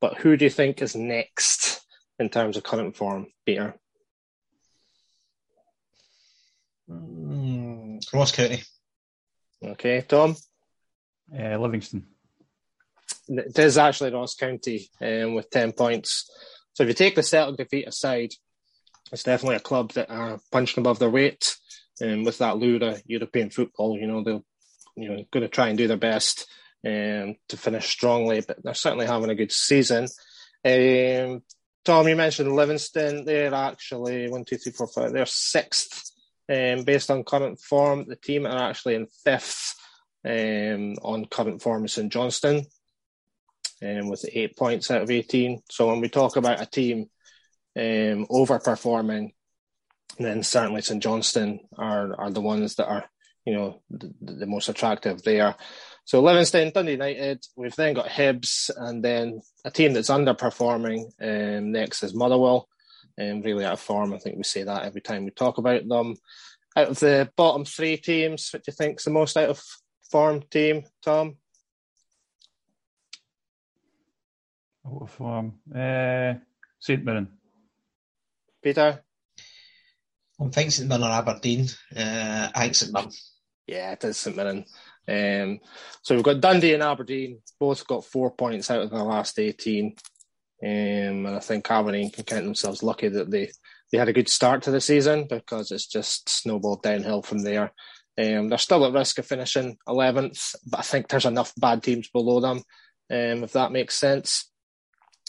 [0.00, 1.80] But who do you think is next
[2.18, 3.74] in terms of current form, Peter?
[6.90, 8.62] Mm, Ross County.
[9.64, 10.36] Okay, Tom?
[11.32, 12.06] Uh, Livingston.
[13.28, 16.30] It is actually Ross County um, with 10 points.
[16.74, 18.32] So if you take the Celtic defeat aside,
[19.10, 21.56] it's definitely a club that are punching above their weight.
[22.00, 24.42] And um, with that lure of European football, you know, they're
[24.96, 26.46] you know, going to try and do their best
[26.86, 30.06] um, to finish strongly, but they're certainly having a good season.
[30.64, 31.42] Um,
[31.84, 33.24] Tom, you mentioned Livingston.
[33.24, 35.12] They're actually one, two, three, four, five.
[35.12, 36.12] They're sixth
[36.48, 38.06] um, based on current form.
[38.06, 39.74] The team are actually in fifth
[40.24, 42.66] um, on current form is St Johnstone
[43.82, 45.62] um, with eight points out of 18.
[45.70, 47.10] So when we talk about a team
[47.76, 49.32] um, overperforming,
[50.18, 53.04] then certainly St Johnstone are, are the ones that are,
[53.44, 55.54] you know, the, the most attractive there.
[56.06, 61.72] So Livingston, Dundee United, we've then got Hibs, and then a team that's underperforming um,
[61.72, 62.68] next is Motherwell.
[63.20, 64.12] Um, really out of form.
[64.12, 66.14] I think we say that every time we talk about them.
[66.76, 69.60] Out of the bottom three teams, what do you think is the most out of
[70.08, 71.38] form team, Tom?
[74.86, 75.54] Out of form.
[75.74, 76.34] Uh,
[76.78, 77.32] St Mirren.
[78.62, 79.02] Peter?
[80.40, 81.66] I think St Mirren or Aberdeen.
[81.96, 83.10] Uh, I think St Mirren.
[83.66, 84.66] Yeah, it is St Mirren.
[85.08, 85.60] Um,
[86.02, 89.94] so we've got Dundee and Aberdeen, both got four points out of the last 18.
[90.62, 90.70] Um,
[91.26, 93.50] and I think Aberdeen can count themselves lucky that they,
[93.92, 97.72] they had a good start to the season because it's just snowballed downhill from there.
[98.18, 102.08] Um, they're still at risk of finishing 11th, but I think there's enough bad teams
[102.08, 102.58] below them,
[103.10, 104.50] um, if that makes sense.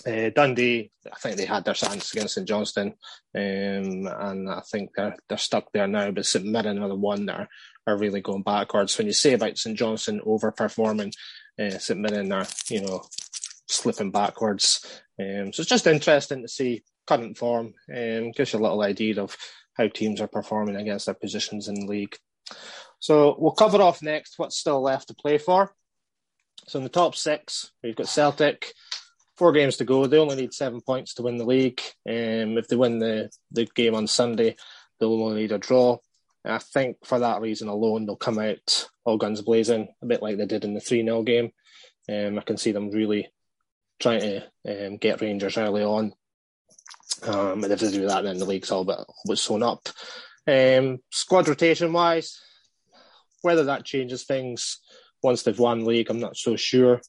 [0.07, 2.93] Uh, Dundee, I think they had their chance against St Johnstone,
[3.35, 6.11] um, and I think they're they're stuck there now.
[6.11, 7.49] But St Mirren are the one that are,
[7.87, 8.97] are really going backwards.
[8.97, 11.11] When you say about St Johnstone overperforming,
[11.59, 13.03] uh, St Mirren are you know
[13.67, 15.01] slipping backwards.
[15.19, 17.73] Um, so it's just interesting to see current form.
[17.93, 19.35] Um, gives you a little idea of
[19.73, 22.15] how teams are performing against their positions in the league.
[22.99, 25.73] So we'll cover off next what's still left to play for.
[26.67, 28.73] So in the top six, we've got Celtic,
[29.37, 30.05] four games to go.
[30.07, 31.81] They only need seven points to win the league.
[32.07, 34.55] Um, if they win the, the game on Sunday,
[34.99, 35.97] they'll only need a draw.
[36.43, 40.37] I think for that reason alone, they'll come out all guns blazing, a bit like
[40.37, 41.51] they did in the 3 0 game.
[42.09, 43.29] Um, I can see them really
[43.99, 46.13] trying to um, get Rangers early on.
[47.23, 49.89] Um, and if they do that, then the league's all but, but sewn up.
[50.47, 52.39] Um, squad rotation wise,
[53.41, 54.79] whether that changes things
[55.21, 57.01] once they've won the league, I'm not so sure.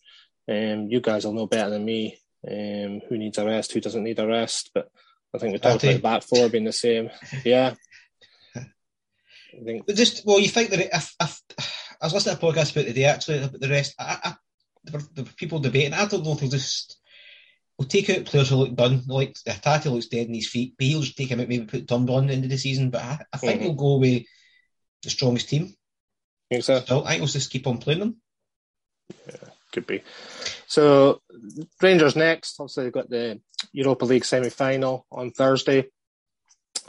[0.48, 2.18] Um, you guys will know better than me
[2.50, 4.70] um, who needs a rest, who doesn't need a rest.
[4.74, 4.90] But
[5.34, 7.10] I think we talked about back four being the same.
[7.44, 7.74] Yeah.
[8.56, 9.86] I think.
[9.86, 11.42] But just well, you think that if, if
[12.00, 14.34] I was listening to a podcast about the day actually about the rest, I, I,
[14.84, 15.92] the, the people debating.
[15.94, 16.98] I don't know if they'll just
[17.78, 19.02] we'll take out players who look done.
[19.06, 20.76] Like Hatate looks dead in his feet.
[20.76, 22.90] Bale just take him out, maybe put Turnbull on into the season.
[22.90, 23.64] But I, I think Mhm.
[23.64, 24.24] we'll go with
[25.02, 25.74] the strongest team.
[26.50, 26.80] Think so?
[26.80, 28.16] Still, I think we'll just keep on playing them.
[29.72, 30.02] Could be.
[30.66, 31.20] So
[31.82, 32.58] Rangers next.
[32.58, 33.40] Obviously, they've got the
[33.72, 35.86] Europa League semi-final on Thursday.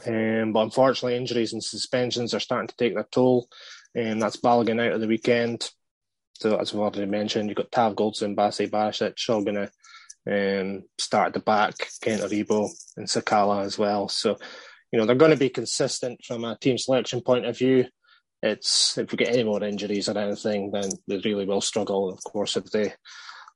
[0.06, 3.50] Um, but unfortunately, injuries and suspensions are starting to take their toll.
[3.96, 5.70] And that's Balogun out of the weekend.
[6.36, 9.72] So as we've already mentioned, you've got Tav Goldson, Bassey Barisic all going to
[10.28, 14.08] um, start at the back, Kent Aribo and Sakala as well.
[14.08, 14.38] So,
[14.92, 17.88] you know, they're going to be consistent from a team selection point of view.
[18.42, 22.10] It's if we get any more injuries or anything, then they really will struggle.
[22.10, 22.94] Of course, if they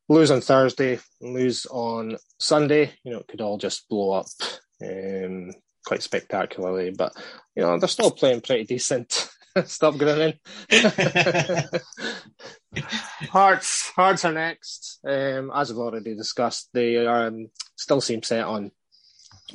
[0.09, 4.27] lose on Thursday lose on Sunday, you know, it could all just blow up
[4.83, 5.51] um,
[5.85, 6.91] quite spectacularly.
[6.91, 7.13] But
[7.55, 9.29] you know, they're still playing pretty decent.
[9.65, 10.39] Stop grinning.
[13.29, 14.99] Hearts, Hearts are next.
[15.07, 18.71] Um, as I've already discussed, they um, still seem set on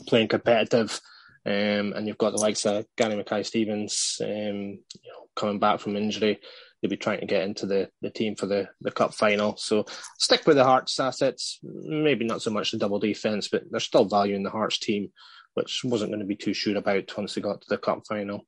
[0.06, 1.00] playing competitive.
[1.48, 5.80] Um, and you've got the likes of Gary Mackay Stevens, um, you know, coming back
[5.80, 6.40] from injury.
[6.82, 9.56] They'll be trying to get into the, the team for the, the cup final.
[9.56, 9.86] So
[10.18, 11.58] stick with the Hearts assets.
[11.62, 15.10] Maybe not so much the double defence, but there's still value in the Hearts team,
[15.54, 18.44] which wasn't going to be too sure about once they got to the cup final.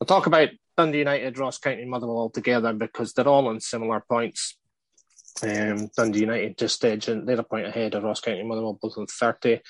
[0.00, 4.02] I'll talk about Dundee United, Ross County, Motherwell all together because they're all on similar
[4.08, 4.58] points.
[5.44, 9.06] Um, Dundee United just edging, they're a point ahead of Ross County Motherwell, both on
[9.06, 9.60] 30.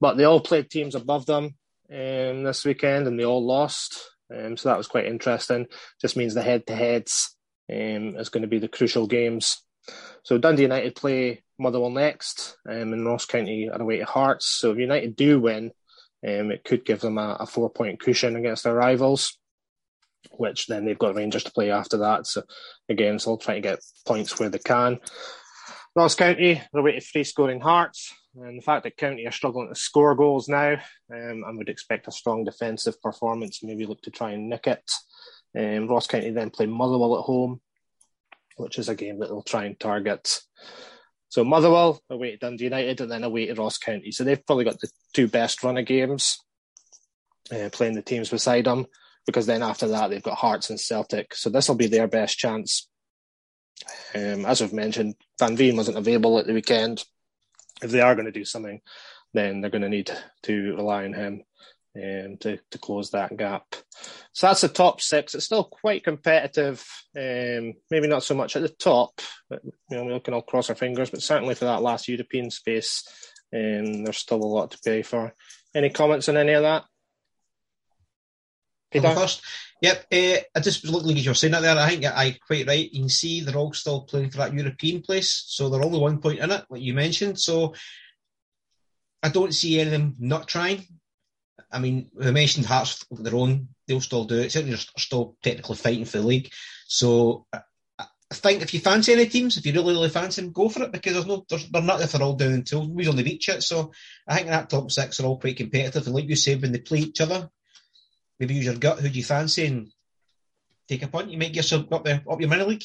[0.00, 1.54] But they all played teams above them
[1.90, 4.10] um, this weekend and they all lost.
[4.34, 5.66] Um, so that was quite interesting.
[6.00, 7.36] Just means the head to heads
[7.70, 9.62] um, is going to be the crucial games.
[10.22, 14.46] So Dundee United play Motherwell next, um, and Ross County are away to Hearts.
[14.46, 15.72] So if United do win,
[16.26, 19.38] um, it could give them a, a four point cushion against their rivals,
[20.32, 22.26] which then they've got Rangers to play after that.
[22.26, 22.42] So
[22.88, 24.98] again, so they'll try to get points where they can.
[25.94, 28.12] Ross County, they're away to free scoring Hearts.
[28.36, 30.76] And the fact that County are struggling to score goals now,
[31.12, 34.90] um, I would expect a strong defensive performance, maybe look to try and nick it.
[35.56, 37.60] Um, Ross County then play Motherwell at home,
[38.56, 40.40] which is a game that they'll try and target.
[41.28, 44.10] So Motherwell away to Dundee United and then away to Ross County.
[44.10, 46.38] So they've probably got the two best run of games
[47.52, 48.86] uh, playing the teams beside them
[49.26, 51.34] because then after that they've got Hearts and Celtic.
[51.34, 52.88] So this will be their best chance.
[54.14, 57.04] Um, as we've mentioned, Van Veen wasn't available at the weekend.
[57.82, 58.80] If they are going to do something,
[59.32, 60.10] then they're going to need
[60.44, 61.42] to rely on him
[61.96, 63.64] um, to, to close that gap.
[64.32, 65.34] So that's the top six.
[65.34, 66.84] It's still quite competitive.
[67.16, 70.70] Um, maybe not so much at the top, but you know, we can all cross
[70.70, 71.10] our fingers.
[71.10, 73.06] But certainly for that last European space,
[73.54, 75.34] um, there's still a lot to pay for.
[75.74, 76.84] Any comments on any of that?
[78.90, 79.14] Peter?
[79.14, 79.42] first.
[79.84, 81.76] Yep, uh, I just was looking as you're saying that there.
[81.76, 82.90] I think I quite right.
[82.90, 86.22] You can see they're all still playing for that European place, so they're only one
[86.22, 87.38] point in it, like you mentioned.
[87.38, 87.74] So
[89.22, 90.86] I don't see any of them not trying.
[91.70, 94.52] I mean, we mentioned Hearts their own; they'll still do it.
[94.52, 96.50] Certainly, they're still technically fighting for the league.
[96.86, 97.60] So I
[98.30, 100.82] I think if you fancy any teams, if you really, really fancy them, go for
[100.84, 103.50] it because there's no, there's, they're not if they're all down until we only reach
[103.50, 103.62] it.
[103.62, 103.92] So
[104.26, 106.06] I think that top six are all quite competitive.
[106.06, 107.50] And like you said, when they play each other,
[108.38, 109.00] maybe use your gut.
[109.00, 109.90] Who do you fancy and
[110.88, 111.30] take a punt?
[111.30, 112.84] You might get yourself up there, up your mini league.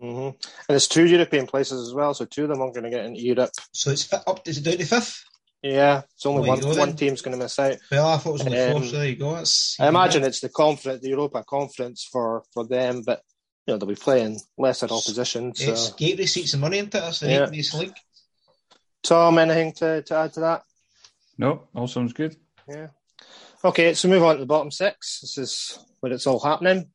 [0.00, 0.34] hmm And
[0.68, 3.20] there's two European places as well, so two of them aren't going to get into
[3.20, 3.50] Europe.
[3.72, 4.46] So it's up.
[4.46, 5.24] Is it down to fifth?
[5.62, 7.76] Yeah, it's only There one you go one team's going to miss out.
[7.90, 8.84] Well, I thought it was only Um, four.
[8.84, 9.34] So there you go.
[9.34, 13.22] That's, I imagine it's the conference, the Europa Conference for for them, but
[13.66, 15.54] you know they'll be playing lesser opposition.
[15.54, 17.00] So, it's gate receipts and money into it.
[17.00, 17.38] That's the Yeah.
[17.40, 17.46] yeah.
[17.46, 17.96] this league.
[19.02, 20.62] Tom, anything to, to add to that?
[21.38, 22.36] No, all sounds good.
[22.68, 22.88] Yeah.
[23.64, 25.20] Okay, so move on to the bottom six.
[25.20, 26.90] This is where it's all happening.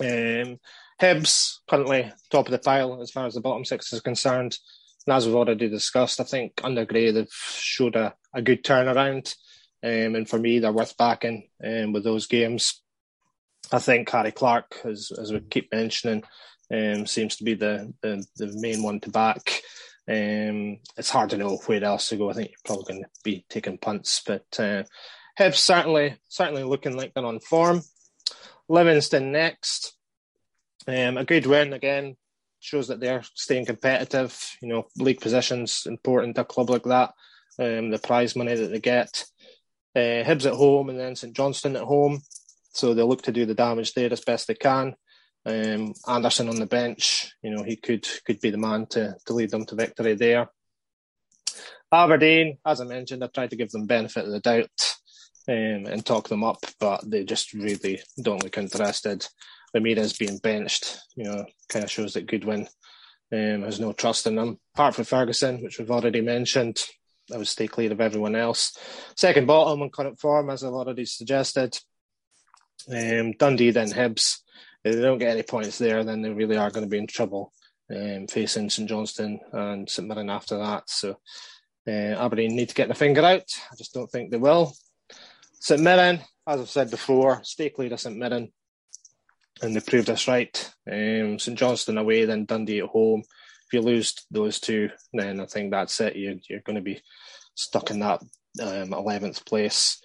[0.00, 0.58] Um,
[1.00, 4.58] Hibs currently top of the pile as far as the bottom six is concerned.
[5.06, 9.34] And as we've already discussed, I think under Gray they've showed a, a good turnaround.
[9.82, 12.82] Um, and for me, they're worth backing um, with those games.
[13.70, 16.24] I think Harry Clarke, as, as we keep mentioning,
[16.74, 19.62] um, seems to be the, the, the main one to back.
[20.08, 22.30] Um, it's hard to know where else to go.
[22.30, 24.82] I think you're probably going to be taking punts, but uh,
[25.38, 27.82] Hibs certainly certainly looking like they're on form.
[28.68, 29.96] Livingston next,
[30.86, 32.16] um, a good win again
[32.60, 34.36] shows that they're staying competitive.
[34.60, 37.12] You know, league positions important to a club like that.
[37.58, 39.24] Um, the prize money that they get.
[39.94, 42.20] Uh, Hibs at home and then St Johnstone at home,
[42.72, 44.94] so they look to do the damage there as best they can.
[45.46, 49.32] Um, Anderson on the bench, you know, he could could be the man to to
[49.32, 50.50] lead them to victory there.
[51.90, 54.97] Aberdeen, as I mentioned, I tried to give them benefit of the doubt
[55.48, 59.26] um, and talk them up, but they just really don't look interested.
[59.74, 62.68] Ramirez being benched, you know, kind of shows that Goodwin
[63.32, 64.58] um, has no trust in them.
[64.74, 66.78] Apart from Ferguson, which we've already mentioned,
[67.32, 68.76] I would stay clear of everyone else.
[69.16, 71.78] Second bottom on current form, as I've already suggested.
[72.90, 74.38] Um, Dundee, then Hibs.
[74.84, 77.06] If they don't get any points there, then they really are going to be in
[77.06, 77.52] trouble
[77.94, 80.88] um, facing St Johnstone and St Mirren after that.
[80.88, 81.18] So
[81.86, 83.44] uh, Aberdeen need to get their finger out.
[83.70, 84.72] I just don't think they will.
[85.60, 88.52] St Mirren, as I've said before, stay clear of St Mirren.
[89.60, 90.72] And they proved us right.
[90.90, 93.22] Um, St Johnstone away, then Dundee at home.
[93.66, 96.16] If you lose those two, then I think that's it.
[96.16, 97.02] You're, you're going to be
[97.54, 98.22] stuck in that
[98.62, 100.00] um, 11th place.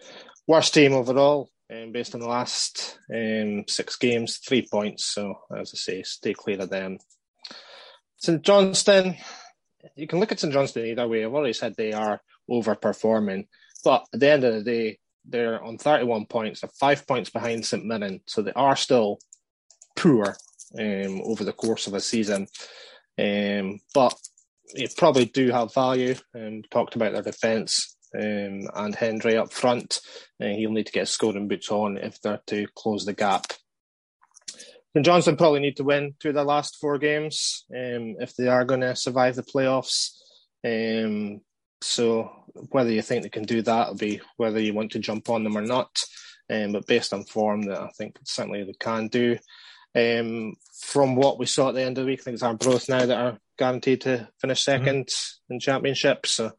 [0.48, 5.06] Worst team overall, um, based on the last um, six games, three points.
[5.06, 6.98] So, as I say, stay clear of them.
[8.18, 9.18] St Johnstone,
[9.96, 11.24] you can look at St Johnstone either way.
[11.24, 13.48] I've already said they are overperforming,
[13.84, 16.62] but at the end of the day, they're on 31 points.
[16.62, 19.20] They're five points behind St Mirren, so they are still
[19.96, 20.36] poor
[20.78, 22.48] um, over the course of a season.
[23.18, 24.16] Um, but
[24.76, 26.16] they probably do have value.
[26.36, 30.00] Um, talked about their defence um, and Hendry up front.
[30.42, 33.48] Uh, he'll need to get scoring boots on if they're to close the gap.
[34.96, 38.48] St Johnstone probably need to win two of their last four games um, if they
[38.48, 40.12] are going to survive the playoffs.
[40.66, 41.42] Um,
[41.84, 42.32] so
[42.70, 45.44] whether you think they can do that will be whether you want to jump on
[45.44, 46.00] them or not.
[46.50, 49.38] Um, but based on form, that I think certainly they can do.
[49.96, 52.90] Um, from what we saw at the end of the week, I think it's Arbroath
[52.90, 55.54] now that are guaranteed to finish 2nd mm-hmm.
[55.54, 56.26] in championship.
[56.26, 56.52] So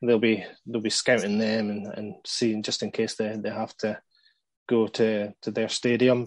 [0.00, 3.76] they'll be they'll be scouting them and, and seeing just in case they, they have
[3.78, 4.00] to
[4.68, 6.26] go to, to their stadium.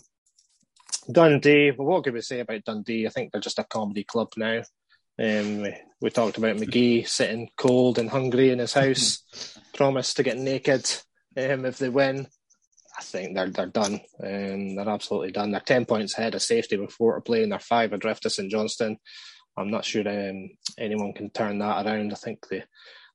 [1.12, 3.08] Dundee, well, what can we say about Dundee?
[3.08, 4.62] I think they're just a comedy club now.
[5.20, 9.24] Um, we, we talked about McGhee sitting cold and hungry in his house,
[9.74, 10.90] promised to get naked
[11.38, 12.28] um, if they win.
[12.98, 14.02] I think they're they're done.
[14.24, 15.52] Um, they're absolutely done.
[15.52, 18.32] They're ten points ahead of safety before four to play, and they're five adrift of
[18.32, 18.98] St Johnstone.
[19.58, 22.12] I'm not sure um, anyone can turn that around.
[22.12, 22.64] I think they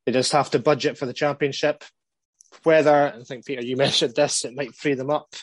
[0.04, 1.84] they just have to budget for the championship.
[2.62, 5.34] Whether I think Peter, you mentioned this, it might free them up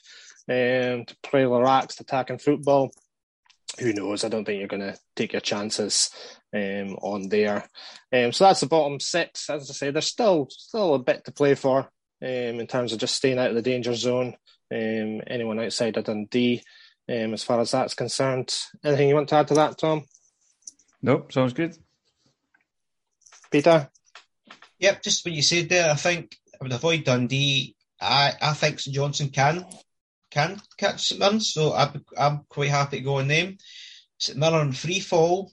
[0.49, 2.91] um, to play relaxed attacking football.
[3.80, 4.24] Who knows?
[4.24, 6.11] I don't think you're going to take your chances
[6.53, 7.67] um, on there.
[8.11, 9.49] Um, so that's the bottom six.
[9.49, 11.89] As I say, there's still still a bit to play for um,
[12.21, 14.36] in terms of just staying out of the danger zone.
[14.71, 16.63] Um, anyone outside of Dundee,
[17.09, 18.55] um, as far as that's concerned.
[18.84, 20.03] Anything you want to add to that, Tom?
[21.01, 21.76] Nope, sounds good.
[23.51, 23.89] Peter?
[24.80, 27.76] Yep, just what you said there, I think I would avoid Dundee.
[27.99, 29.65] I, I think St Johnstone can
[30.34, 33.57] can catch St Mirren, so I'm, I'm quite happy to go on them.
[34.17, 35.51] St Mirren free fall.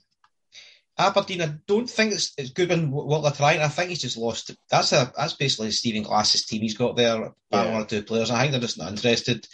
[0.97, 3.61] Aberdeen, I don't think it's it's good in what they're trying.
[3.61, 4.51] I think he's just lost.
[4.69, 7.31] That's a that's basically Stephen Glass's team he's got there.
[7.51, 7.71] Yeah.
[7.71, 8.29] One or two players.
[8.29, 9.47] I think they're just not interested.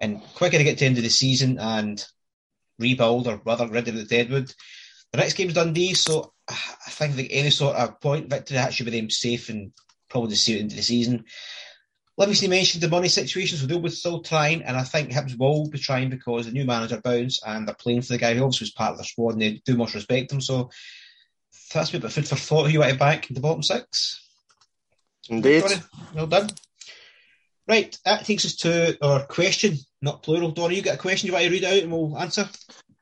[0.00, 2.04] And quicker to get to the end of the season and
[2.78, 4.52] rebuild or rather rid of the deadwood.
[5.12, 8.98] The next game's Dundee, so I think any sort of point victory that should be
[8.98, 9.72] them safe and
[10.08, 11.24] probably see it into the season.
[12.18, 15.70] Livingston mentioned the money situation, so they will still trying, and I think Hibs will
[15.70, 18.66] be trying because the new manager bounce and they're playing for the guy who obviously
[18.66, 20.40] was part of their squad and they do much respect him.
[20.40, 20.70] So
[21.72, 22.66] that's a bit of food for thought.
[22.66, 24.22] Who you want to back in the bottom six?
[25.30, 25.64] Indeed.
[26.14, 26.50] Well done.
[27.66, 30.50] Right, that takes us to our question, not plural.
[30.50, 32.48] Donny, you got a question you want to read out and we'll answer?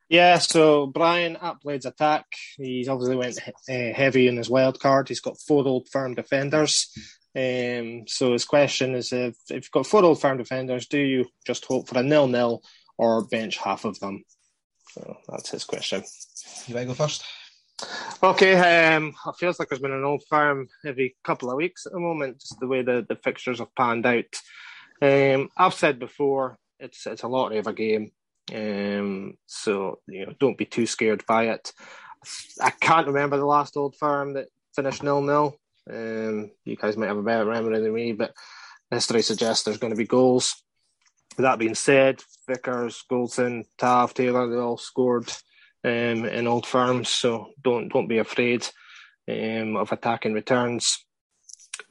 [0.09, 5.09] Yeah, so Brian at Blades Attack, he's obviously went uh, heavy in his wild card.
[5.09, 6.93] He's got four old firm defenders.
[7.37, 11.27] Um, so his question is if, if you've got four old firm defenders, do you
[11.47, 12.63] just hope for a nil nil
[12.99, 14.25] or bench half of them?
[14.91, 16.03] So that's his question.
[16.67, 17.25] You want to go first?
[18.23, 21.93] Okay, um, it feels like there's been an old firm every couple of weeks at
[21.93, 24.27] the moment, just the way the, the fixtures have panned out.
[25.01, 28.11] Um, I've said before, it's it's a lottery of a game,
[28.55, 31.73] um, so you know don't be too scared by it.
[32.61, 35.57] I can't remember the last old firm that finished nil nil.
[35.93, 38.33] Um, you guys might have a better memory than me, but
[38.91, 40.55] history suggests there's going to be goals.
[41.37, 45.31] With that being said, Vickers, Goldson, Tav, Taylor, they all scored
[45.85, 48.67] um, in old firms, so don't don't be afraid
[49.29, 51.05] um, of attacking returns.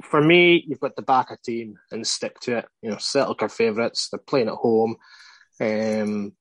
[0.03, 2.65] For me, you've got the back a team and stick to it.
[2.81, 4.09] You know, Celtic are favourites.
[4.09, 4.97] They're playing at home.
[5.59, 6.33] Um,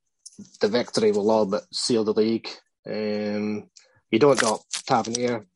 [0.60, 2.48] the victory will all but seal the league.
[2.86, 3.68] Um,
[4.10, 5.46] you don't drop Tavernier.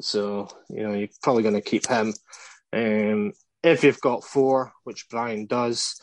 [0.00, 2.14] So, you know, you're probably going to keep him.
[2.72, 3.32] Um,
[3.62, 6.00] if you've got four, which Brian does,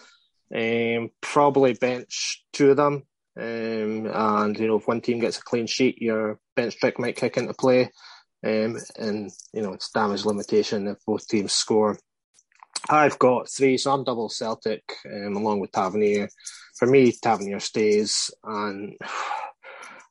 [0.53, 3.03] um, probably bench two of them.
[3.37, 7.17] Um, and, you know, if one team gets a clean sheet, your bench trick might
[7.17, 7.91] kick into play.
[8.45, 11.97] Um, and, you know, it's damage limitation if both teams score.
[12.89, 16.29] I've got three, so I'm double Celtic um, along with Tavernier.
[16.77, 18.95] For me, Tavernier stays, and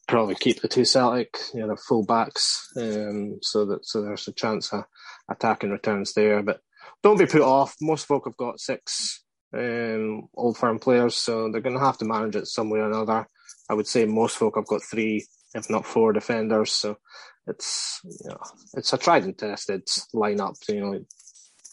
[0.07, 4.32] probably keep the two Celtic, you know, full backs, um, so that so there's a
[4.32, 4.84] chance of
[5.30, 6.42] attacking returns there.
[6.42, 6.61] But
[7.02, 7.76] don't be put off.
[7.80, 9.24] Most folk have got six
[9.55, 12.88] um, old firm players, so they're going to have to manage it some way or
[12.88, 13.26] another.
[13.68, 16.72] I would say most folk have got three, if not four, defenders.
[16.72, 16.98] So
[17.46, 18.40] it's you know
[18.74, 20.57] it's a tried and tested lineup.
[20.68, 20.92] You know,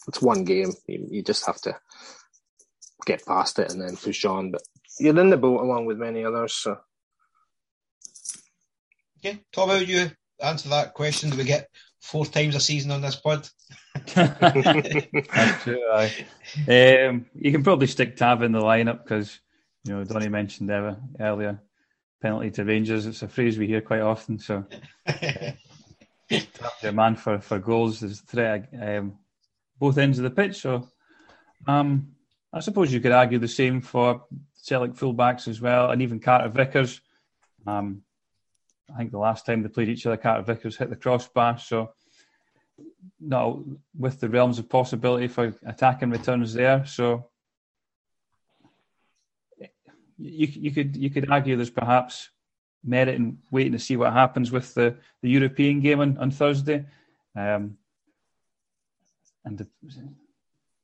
[0.08, 0.72] it's one game.
[0.86, 1.78] You, you just have to
[3.06, 4.52] get past it and then push on.
[4.52, 4.62] But
[4.98, 6.54] you're in the boat along with many others.
[6.54, 6.78] So.
[9.24, 10.10] Okay, Tom, how would you
[10.40, 11.30] answer that question?
[11.30, 11.68] Do we get
[12.00, 13.48] four times a season on this pod?
[14.14, 15.92] That's true.
[16.68, 19.38] Um, you can probably stick Tav in the lineup because
[19.84, 21.60] you know Donny mentioned ever, earlier
[22.20, 23.06] penalty to Rangers.
[23.06, 24.40] It's a phrase we hear quite often.
[24.40, 24.64] So
[25.06, 25.54] a
[26.92, 28.00] man for, for goals.
[28.00, 29.18] There's threat um,
[29.78, 30.56] both ends of the pitch.
[30.56, 30.88] So
[31.68, 32.08] um,
[32.52, 34.24] I suppose you could argue the same for
[34.56, 37.00] Celtic fullbacks as well, and even Carter Vickers.
[37.68, 38.02] Um,
[38.92, 41.58] I think the last time they played each other, Carter Vickers hit the crossbar.
[41.58, 41.92] So,
[43.20, 43.64] no,
[43.98, 46.84] with the realms of possibility for attacking returns there.
[46.86, 47.28] So,
[50.18, 52.30] you you could you could argue there's perhaps
[52.84, 56.84] merit in waiting to see what happens with the, the European game on, on Thursday,
[57.36, 57.76] um,
[59.44, 59.66] and the,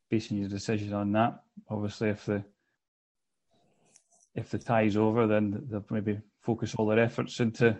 [0.08, 1.42] basing your decision on that.
[1.68, 2.44] Obviously, if the
[4.34, 7.78] if the tie's over, then they'll maybe focus all their efforts into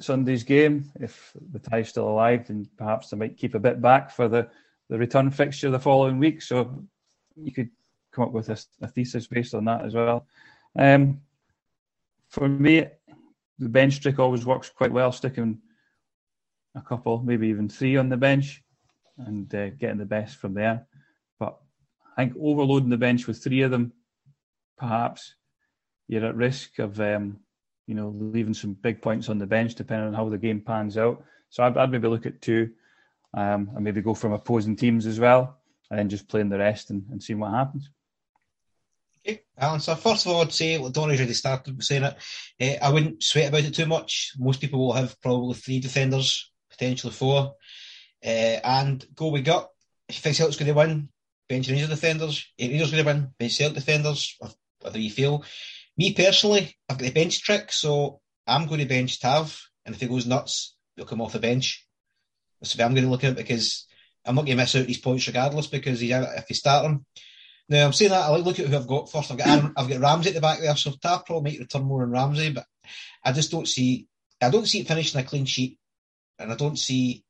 [0.00, 0.90] Sunday's game.
[1.00, 4.48] If the tie's still alive, then perhaps they might keep a bit back for the,
[4.88, 6.42] the return fixture the following week.
[6.42, 6.84] So
[7.36, 7.70] you could
[8.12, 10.26] come up with a, a thesis based on that as well.
[10.78, 11.20] Um,
[12.28, 12.86] for me,
[13.58, 15.58] the bench trick always works quite well, sticking
[16.74, 18.62] a couple, maybe even three on the bench
[19.18, 20.86] and uh, getting the best from there.
[21.38, 21.56] But
[22.16, 23.92] I think overloading the bench with three of them,
[24.76, 25.34] perhaps
[26.08, 27.38] you're at risk of um,
[27.86, 30.98] you know leaving some big points on the bench depending on how the game pans
[30.98, 31.22] out.
[31.50, 32.70] So I'd, I'd maybe look at two,
[33.34, 35.58] um, and maybe go from opposing teams as well,
[35.90, 37.88] and then just playing the rest and, and seeing what happens.
[39.26, 39.80] Okay, Alan.
[39.80, 42.16] So first of all, I'd say, well, Donny's already started saying it.
[42.60, 44.32] Uh, I wouldn't sweat about it too much.
[44.38, 47.54] Most people will have probably three defenders, potentially four,
[48.24, 49.70] uh, and go we got.
[50.08, 51.08] If you think Celtic's going to win,
[51.48, 52.46] bench Rangers defenders.
[52.56, 54.36] If Rangers going to win, bench Celtic defenders.
[54.80, 55.44] Whatever you feel.
[55.98, 60.00] Me personally, I've got the bench trick, so I'm going to bench Tav, and if
[60.00, 61.86] he goes nuts, he'll come off the bench.
[62.60, 63.86] That's way I'm going to look at because
[64.24, 67.04] I'm not going to miss out these points regardless because he's, if you start him.
[67.68, 69.30] Now I'm saying that I like look at who I've got first.
[69.30, 72.02] I've got I've got Ramsay at the back there, so Tav probably might return more
[72.02, 72.64] than Ramsay, but
[73.24, 74.06] I just don't see
[74.40, 75.78] I don't see it finishing a clean sheet,
[76.38, 77.24] and I don't see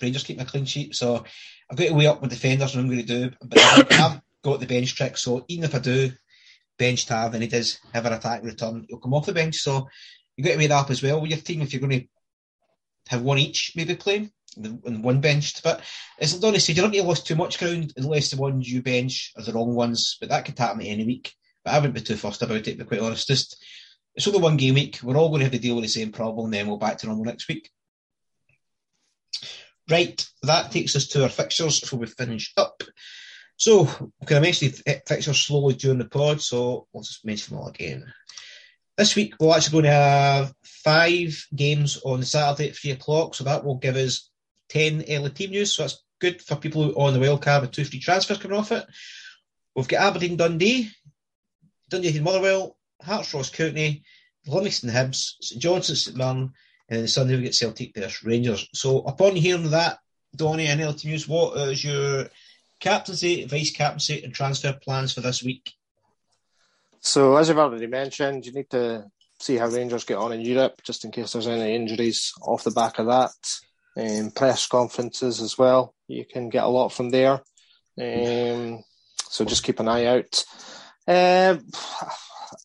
[0.00, 0.94] Rangers keeping a clean sheet.
[0.94, 1.24] So
[1.70, 3.58] I've got to weigh up with defenders and I'm going to do, but
[3.92, 5.16] I've got the bench trick.
[5.16, 6.12] So even if I do,
[6.78, 9.56] bench have and he does have an attack return, he'll come off the bench.
[9.56, 9.88] So
[10.36, 12.06] you've got to weigh that up as well with your team if you're going to
[13.08, 15.62] have one each maybe playing and one benched.
[15.62, 15.82] But
[16.18, 18.82] as Donny said, you don't going to lose too much ground unless the ones you
[18.82, 20.16] bench are the wrong ones.
[20.20, 21.32] But that could happen any week.
[21.64, 23.28] But I wouldn't be too fussed about it, to be quite honest.
[23.28, 23.62] Just
[24.14, 24.98] it's only one game week.
[25.02, 27.06] We're all going to have to deal with the same problem, then we'll back to
[27.06, 27.70] normal next week.
[29.90, 32.82] Right, that takes us to our fixtures before we finish up.
[33.62, 33.86] So,
[34.26, 36.42] can I mention the fixtures slowly during the pod?
[36.42, 38.12] So, let's just mention them all again.
[38.98, 43.36] This week, we're actually going to have five games on Saturday at three o'clock.
[43.36, 44.28] So, that will give us
[44.70, 45.72] 10 early team news.
[45.76, 48.58] So, that's good for people who are on the wildcard with two free transfers coming
[48.58, 48.84] off it.
[49.76, 50.90] We've got Aberdeen Dundee,
[51.88, 54.02] Dundee Motherwell, Hearts Ross County,
[54.44, 56.50] Livingston Hibs, St Johnstone St Mirren,
[56.88, 58.68] and then Sunday we get Celtic versus Rangers.
[58.74, 60.00] So, upon hearing that,
[60.34, 62.26] Donny and early team news, what is your
[62.82, 65.72] captaincy, vice captaincy, and transfer plans for this week?
[67.00, 69.06] So, as you've already mentioned, you need to
[69.40, 72.70] see how Rangers get on in Europe, just in case there's any injuries off the
[72.70, 73.30] back of that.
[73.96, 75.94] Um, press conferences as well.
[76.08, 77.40] You can get a lot from there.
[78.00, 78.82] Um,
[79.28, 80.44] so just keep an eye out.
[81.06, 81.66] Um,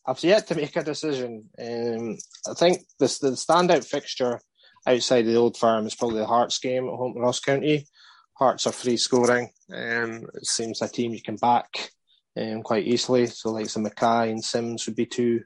[0.06, 1.48] I've yet to make a decision.
[1.58, 2.16] Um,
[2.48, 4.40] I think this the standout fixture
[4.86, 7.86] outside the old firm is probably the Hearts game at home to Ross County.
[8.38, 9.50] Hearts are free scoring.
[9.72, 11.90] Um, it seems a team you can back
[12.36, 13.26] um, quite easily.
[13.26, 15.42] So like some Mackay and Simms would be two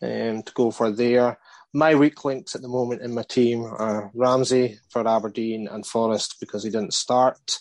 [0.00, 1.38] um, to go for there.
[1.74, 6.36] My weak links at the moment in my team are Ramsay for Aberdeen and Forrest
[6.40, 7.58] because he didn't start.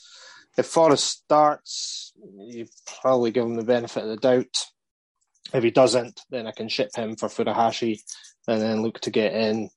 [0.58, 2.68] If Forrest starts, you
[3.02, 4.68] probably give him the benefit of the doubt.
[5.54, 8.00] If he doesn't, then I can ship him for Furuhashi
[8.48, 9.70] and then look to get in.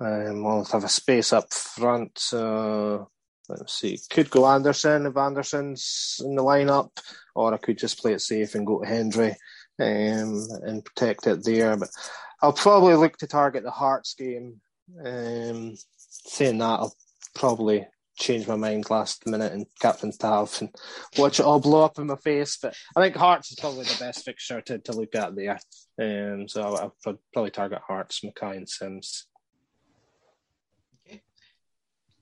[0.00, 2.20] Um, I'll have a space up front.
[2.32, 3.04] Uh,
[3.48, 6.90] let's see, could go Anderson if Anderson's in the lineup,
[7.34, 9.36] or I could just play it safe and go to Hendry
[9.78, 11.76] um, and protect it there.
[11.76, 11.90] But
[12.42, 14.60] I'll probably look to target the Hearts game.
[15.04, 15.74] Um,
[16.08, 16.94] saying that, I'll
[17.34, 17.86] probably
[18.18, 20.70] change my mind last minute and captain Tav and
[21.18, 22.56] watch it all blow up in my face.
[22.60, 25.58] But I think Hearts is probably the best fixture to, to look at there.
[26.00, 29.26] Um, so I'll, I'll probably target Hearts, Mackay, and Simms.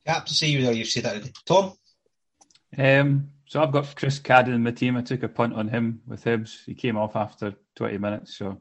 [0.06, 0.72] Captain, see you there.
[0.72, 1.30] You've said that.
[1.46, 1.72] Tom?
[2.76, 4.96] Um, so I've got Chris Cadden in my team.
[4.96, 6.64] I took a punt on him with Hibs.
[6.64, 8.60] He came off after 20 minutes, so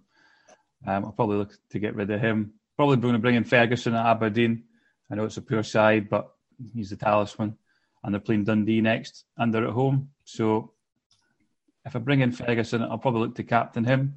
[0.85, 2.53] um, I'll probably look to get rid of him.
[2.77, 4.63] Probably going to bring in Ferguson at Aberdeen.
[5.11, 6.31] I know it's a poor side, but
[6.73, 7.57] he's the talisman.
[8.03, 10.09] And they're playing Dundee next, and they're at home.
[10.23, 10.73] So
[11.85, 14.15] if I bring in Ferguson, I'll probably look to captain him.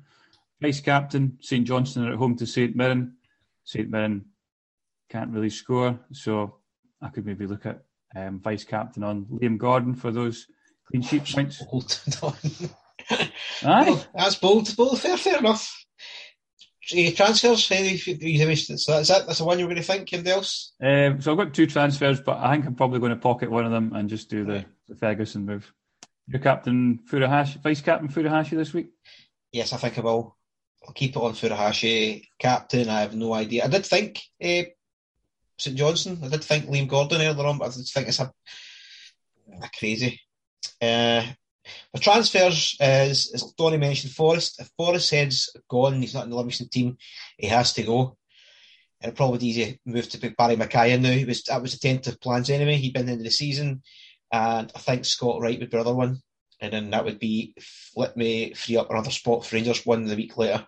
[0.60, 3.16] Vice captain, St Johnstone are at home to St Mirren.
[3.64, 4.24] St Mirren
[5.08, 6.56] can't really score, so
[7.02, 7.82] I could maybe look at
[8.14, 10.46] um, vice captain on Liam Gordon for those
[10.90, 11.62] clean sheet points.
[11.70, 12.00] Bold,
[13.10, 13.90] Aye.
[13.90, 14.74] well, that's bold.
[14.76, 15.00] Bold.
[15.00, 15.84] Fair, fair enough.
[16.92, 17.70] Uh, transfers.
[17.72, 19.26] Any, so that's it.
[19.26, 20.12] That's the one you're going to think.
[20.12, 20.72] Anybody else?
[20.80, 23.64] Um, so I've got two transfers, but I think I'm probably going to pocket one
[23.64, 25.72] of them and just do the, the Ferguson move.
[26.28, 28.88] Your captain Furuhashi, vice captain Furuhashi this week.
[29.52, 30.36] Yes, I think I will.
[30.86, 32.24] I'll keep it on Furuhashi.
[32.38, 33.64] Captain, I have no idea.
[33.64, 34.62] I did think uh,
[35.58, 36.18] St Johnstone.
[36.22, 38.32] I did think Liam Gordon earlier on, but I think it's a,
[39.62, 40.20] a crazy.
[40.80, 41.24] Uh,
[41.92, 44.60] the transfers is, as Donny mentioned, Forrest.
[44.60, 46.96] If Forrest head's gone, he's not in the Livingston team,
[47.38, 48.16] he has to go.
[49.00, 51.10] And it probably be easy move to Barry Mackay now.
[51.10, 52.76] He was, that was the tentative plans anyway.
[52.76, 53.82] He'd been in the season.
[54.32, 56.20] And I think Scott Wright would be the other one.
[56.60, 57.54] And then that would be
[57.94, 60.66] let me free up another spot for Rangers one the week later.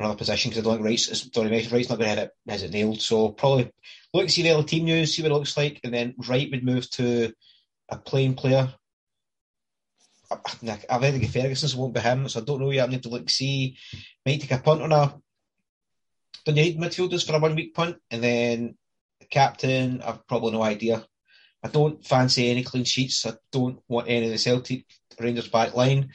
[0.00, 2.72] Another position because I don't think mentioned, Wright's not going to have it, has it
[2.72, 3.00] nailed.
[3.02, 3.70] So probably
[4.14, 5.80] look and see the other team news, see what it looks like.
[5.84, 7.32] And then Wright would move to
[7.90, 8.72] a playing player
[10.30, 12.28] I've heard of Ferguson, so won't be him.
[12.28, 12.88] So I don't know yet.
[12.88, 13.76] I need to look see.
[14.24, 15.14] Might take a punt on a.
[16.44, 17.96] Don't you need midfielders for a one week punt?
[18.10, 18.76] And then
[19.18, 21.04] the captain, I've probably no idea.
[21.62, 23.26] I don't fancy any clean sheets.
[23.26, 24.86] I don't want any of the Celtic
[25.18, 26.10] Rangers back line.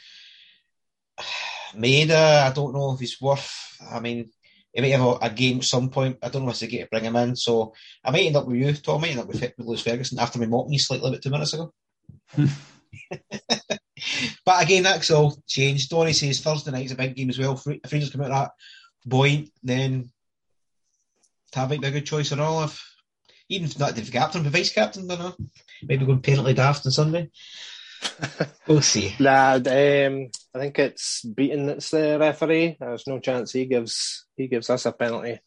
[1.77, 3.77] Maeda, I don't know if he's worth.
[3.91, 4.29] I mean,
[4.73, 6.17] he might have a, a game at some point.
[6.21, 7.35] I don't know if they get to bring him in.
[7.35, 7.73] So
[8.03, 8.97] I might end up with you, Tom.
[8.97, 11.29] I might end up with, with Lewis Ferguson after me mocking you slightly about two
[11.29, 11.73] minutes ago.
[14.45, 15.89] but again, that's all changed.
[15.89, 17.61] Donny says Thursday night's a big game as well.
[17.65, 18.51] If Rangers come out that
[19.09, 20.11] point, then
[21.53, 22.63] that might be a good choice and all.
[22.63, 22.83] If
[23.49, 25.47] even if not the captain, but vice captain, I don't know.
[25.83, 27.29] Maybe going penalty daft on Sunday.
[28.67, 29.15] we'll see.
[29.19, 32.77] Nah, um, I think it's Beaton that's the referee.
[32.79, 35.39] There's no chance he gives he gives us a penalty.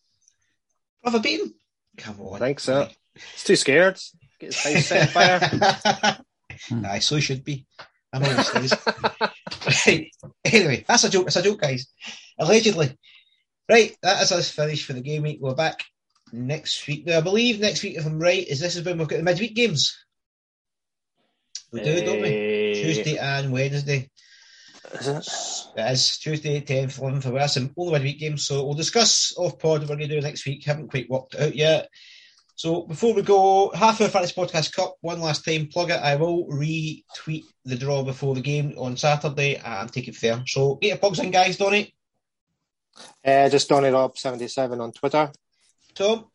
[1.02, 1.54] Brother Beaton?
[1.96, 2.42] Come on.
[2.42, 2.88] I think so.
[3.14, 3.98] He's too scared.
[4.40, 6.18] Get his face set fire.
[6.86, 7.66] Aye, so he should be.
[8.12, 8.74] I know these
[9.86, 10.10] right.
[10.44, 11.26] Anyway, that's a joke.
[11.26, 11.86] It's a joke, guys.
[12.38, 12.96] Allegedly.
[13.68, 15.38] Right, that is us finished for the game week.
[15.40, 15.84] We're back
[16.32, 17.06] next week.
[17.06, 19.22] Now, I believe next week, if I'm right, is this is when we've got the
[19.22, 19.96] midweek games.
[21.72, 22.80] We do, don't we?
[22.82, 24.10] Tuesday and Wednesday.
[24.92, 25.28] Is it?
[25.76, 28.46] It is Tuesday, 10th, 11th of and all the midweek games.
[28.46, 30.64] So we'll discuss off pod what we're going to do next week.
[30.64, 31.88] Haven't quite worked out yet.
[32.54, 36.00] So before we go, half of Fantasy Podcast Cup, one last time, plug it.
[36.00, 40.42] I will retweet the draw before the game on Saturday and take it there.
[40.46, 41.94] So get your plugs in, guys, Donny.
[43.24, 45.30] Uh, just Donny Rob77 on Twitter.
[45.94, 46.26] Tom?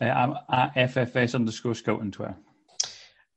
[0.00, 2.36] Uh, I'm at FFS underscore scout on Twitter.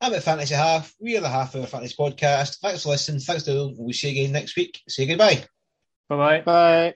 [0.02, 0.95] I'm at Fantasy Half.
[0.99, 2.58] We are the Half Hour Fantasy Podcast.
[2.60, 3.20] Thanks for listening.
[3.20, 3.74] Thanks to all.
[3.78, 4.82] We'll see you again next week.
[4.88, 5.45] Say goodbye.
[6.10, 6.41] Bye-bye.
[6.41, 6.95] Bye.